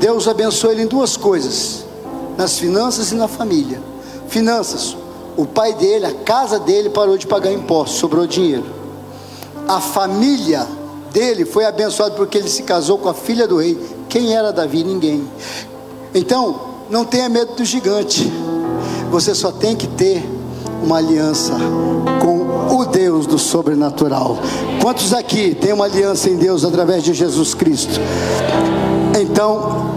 [0.00, 1.84] Deus abençoa ele em duas coisas
[2.38, 3.78] nas finanças e na família.
[4.28, 4.96] Finanças,
[5.36, 8.64] o pai dele, a casa dele parou de pagar impostos, sobrou dinheiro.
[9.68, 10.66] A família
[11.12, 13.78] dele foi abençoada porque ele se casou com a filha do rei.
[14.08, 14.82] Quem era Davi?
[14.82, 15.28] Ninguém.
[16.14, 16.60] Então,
[16.90, 18.30] não tenha medo do gigante.
[19.10, 20.22] Você só tem que ter
[20.82, 21.54] uma aliança
[22.20, 24.38] com o Deus do sobrenatural.
[24.80, 28.00] Quantos aqui têm uma aliança em Deus através de Jesus Cristo?
[29.20, 29.90] Então,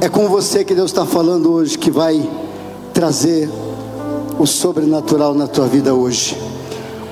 [0.00, 2.28] é com você que Deus está falando hoje que vai
[2.94, 3.50] trazer
[4.38, 6.36] o sobrenatural na tua vida hoje.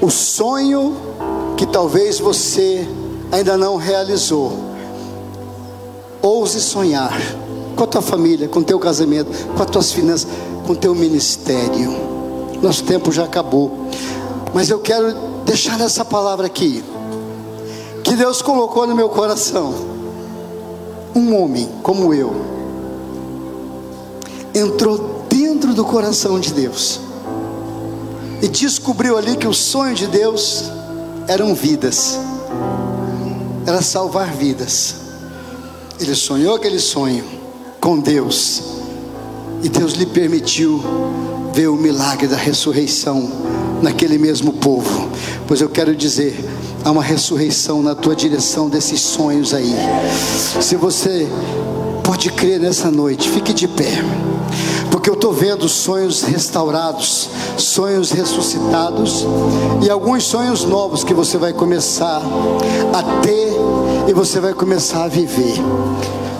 [0.00, 0.96] O sonho
[1.56, 2.86] que talvez você
[3.34, 4.52] ainda não realizou.
[6.22, 7.12] Ouse sonhar
[7.74, 10.28] com a tua família, com o teu casamento, com as tuas finanças,
[10.64, 11.92] com o teu ministério.
[12.62, 13.88] Nosso tempo já acabou.
[14.54, 15.12] Mas eu quero
[15.44, 16.84] deixar essa palavra aqui.
[18.04, 19.74] Que Deus colocou no meu coração.
[21.14, 22.32] Um homem como eu
[24.54, 27.00] entrou dentro do coração de Deus
[28.40, 30.64] e descobriu ali que o sonho de Deus
[31.26, 32.18] eram vidas,
[33.66, 34.96] era salvar vidas.
[36.00, 37.24] Ele sonhou aquele sonho
[37.80, 38.62] com Deus
[39.62, 40.82] e Deus lhe permitiu
[41.52, 43.30] ver o milagre da ressurreição
[43.80, 45.08] naquele mesmo povo.
[45.46, 46.36] Pois eu quero dizer,
[46.84, 49.74] há uma ressurreição na tua direção desses sonhos aí.
[50.60, 51.28] Se você
[52.02, 54.02] pode crer nessa noite, fique de pé
[54.94, 57.28] porque eu estou vendo sonhos restaurados,
[57.58, 59.26] sonhos ressuscitados
[59.84, 62.22] e alguns sonhos novos que você vai começar
[62.92, 63.52] a ter
[64.08, 65.56] e você vai começar a viver.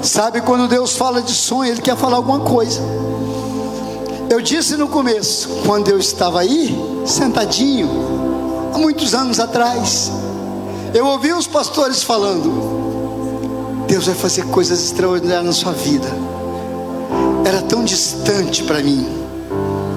[0.04, 2.80] Sabe quando Deus fala de sonho, Ele quer falar alguma coisa.
[4.30, 7.90] Eu disse no começo, quando eu estava aí, sentadinho,
[8.72, 10.12] há muitos anos atrás,
[10.94, 16.33] eu ouvi os pastores falando: Deus vai fazer coisas extraordinárias na sua vida
[17.84, 19.06] distante para mim.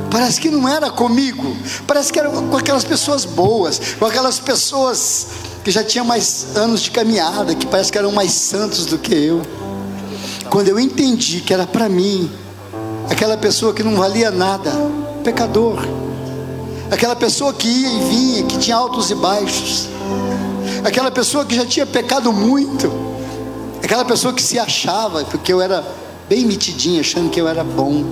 [0.09, 5.27] Parece que não era comigo, parece que era com aquelas pessoas boas, com aquelas pessoas
[5.63, 9.13] que já tinham mais anos de caminhada, que parece que eram mais santos do que
[9.13, 9.41] eu.
[10.49, 12.31] Quando eu entendi que era para mim,
[13.09, 14.71] aquela pessoa que não valia nada,
[15.23, 15.85] pecador,
[16.89, 19.89] aquela pessoa que ia e vinha, que tinha altos e baixos,
[20.85, 22.91] aquela pessoa que já tinha pecado muito,
[23.83, 25.85] aquela pessoa que se achava, porque eu era
[26.29, 28.03] bem metidinho, achando que eu era bom.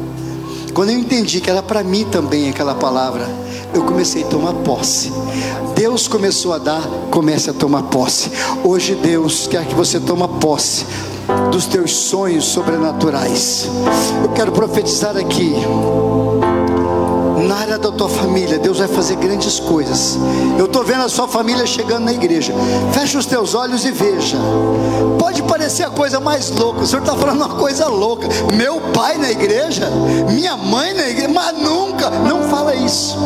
[0.73, 3.27] Quando eu entendi que era para mim também aquela palavra,
[3.73, 5.11] eu comecei a tomar posse.
[5.75, 8.29] Deus começou a dar, comece a tomar posse.
[8.63, 10.85] Hoje Deus quer que você tome posse
[11.51, 13.69] dos teus sonhos sobrenaturais.
[14.23, 15.53] Eu quero profetizar aqui
[17.45, 20.17] na área da tua família, Deus vai fazer grandes coisas.
[20.57, 22.53] Eu estou vendo a sua família chegando na igreja.
[22.91, 24.37] Fecha os teus olhos e veja.
[25.19, 26.81] Pode parecer a coisa mais louca.
[26.81, 28.27] O Senhor está falando uma coisa louca.
[28.53, 29.89] Meu pai na igreja,
[30.31, 32.09] minha mãe na igreja, mas nunca.
[32.09, 33.17] Não fala isso.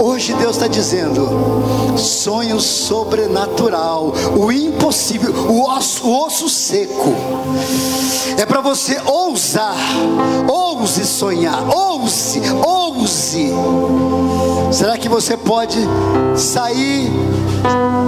[0.00, 7.14] Hoje Deus está dizendo: sonho sobrenatural, o impossível, o osso, o osso seco.
[8.38, 9.76] É para você ousar,
[10.46, 12.75] ouse sonhar, ouse, ouse.
[14.72, 15.78] Será que você pode
[16.36, 17.10] sair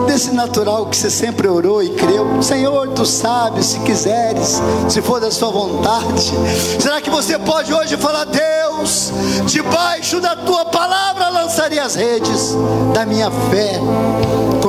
[0.06, 2.42] desse natural que você sempre orou e creu?
[2.42, 6.32] Senhor, tu sabes, se quiseres, se for da sua vontade.
[6.80, 9.12] Será que você pode hoje falar, Deus,
[9.46, 12.56] debaixo da tua palavra lançaria as redes
[12.92, 13.80] da minha fé?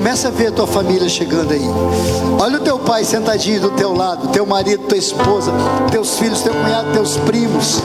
[0.10, 1.62] Começa a ver a tua família chegando aí.
[2.40, 5.52] Olha o teu pai sentadinho do teu lado, teu marido, tua esposa,
[5.92, 7.80] teus filhos, teu cunhado, teus primos.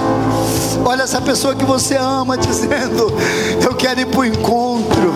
[0.87, 3.13] Olha essa pessoa que você ama dizendo:
[3.63, 5.13] Eu quero ir para o encontro.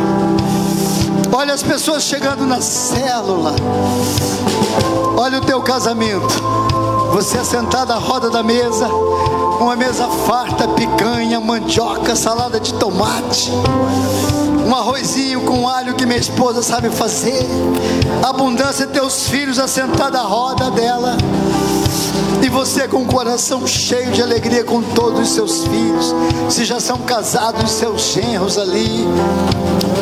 [1.33, 3.55] Olha as pessoas chegando na célula.
[5.17, 6.43] Olha o teu casamento.
[7.15, 13.51] Você sentado à roda da mesa, uma mesa farta, picanha, mandioca, salada de tomate
[14.69, 17.47] um arrozinho com alho que minha esposa sabe fazer,
[18.23, 21.17] abundância teus filhos assentados à roda dela,
[22.43, 26.15] e você com o coração cheio de alegria com todos os seus filhos,
[26.51, 29.07] se já são casados, seus genros ali,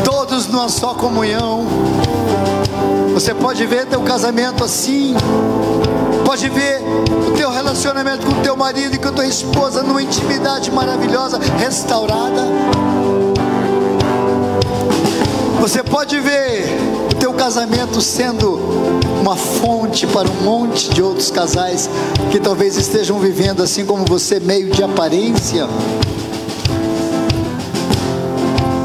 [0.05, 1.65] todos numa só comunhão.
[3.15, 5.15] Você pode ver teu casamento assim,
[6.25, 6.83] pode ver
[7.29, 12.86] o teu relacionamento com teu marido e com a tua esposa numa intimidade maravilhosa, restaurada.
[15.67, 16.65] Você pode ver
[17.11, 18.57] o teu casamento sendo
[19.21, 21.91] uma fonte para um monte de outros casais
[22.31, 25.67] que talvez estejam vivendo assim como você, meio de aparência.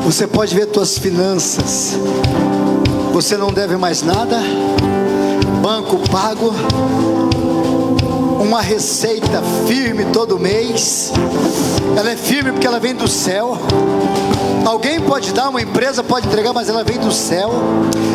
[0.03, 1.99] Você pode ver tuas finanças.
[3.13, 4.39] Você não deve mais nada.
[5.61, 6.51] Banco pago.
[8.41, 11.13] Uma receita firme todo mês.
[11.95, 13.55] Ela é firme porque ela vem do céu.
[14.65, 17.51] Alguém pode dar, uma empresa pode entregar, mas ela vem do céu.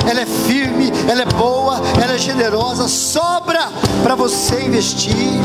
[0.08, 3.68] Ela é firme, ela é boa, ela é generosa, sobra
[4.02, 5.40] para você investir.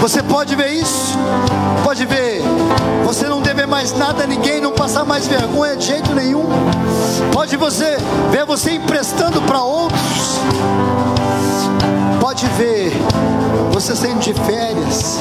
[0.00, 1.16] Você pode ver isso?
[1.84, 2.42] Pode ver.
[3.04, 6.44] Você não deve mais nada a ninguém, não passar mais vergonha de jeito nenhum.
[7.32, 7.96] Pode você
[8.30, 10.40] ver você emprestando para outros.
[12.20, 12.92] Pode ver
[13.72, 15.18] você sendo de férias.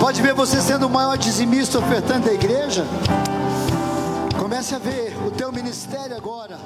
[0.00, 2.84] Pode ver você sendo o maior dizimista ofertando a igreja.
[4.58, 6.58] Comece a ver o teu ministério agora.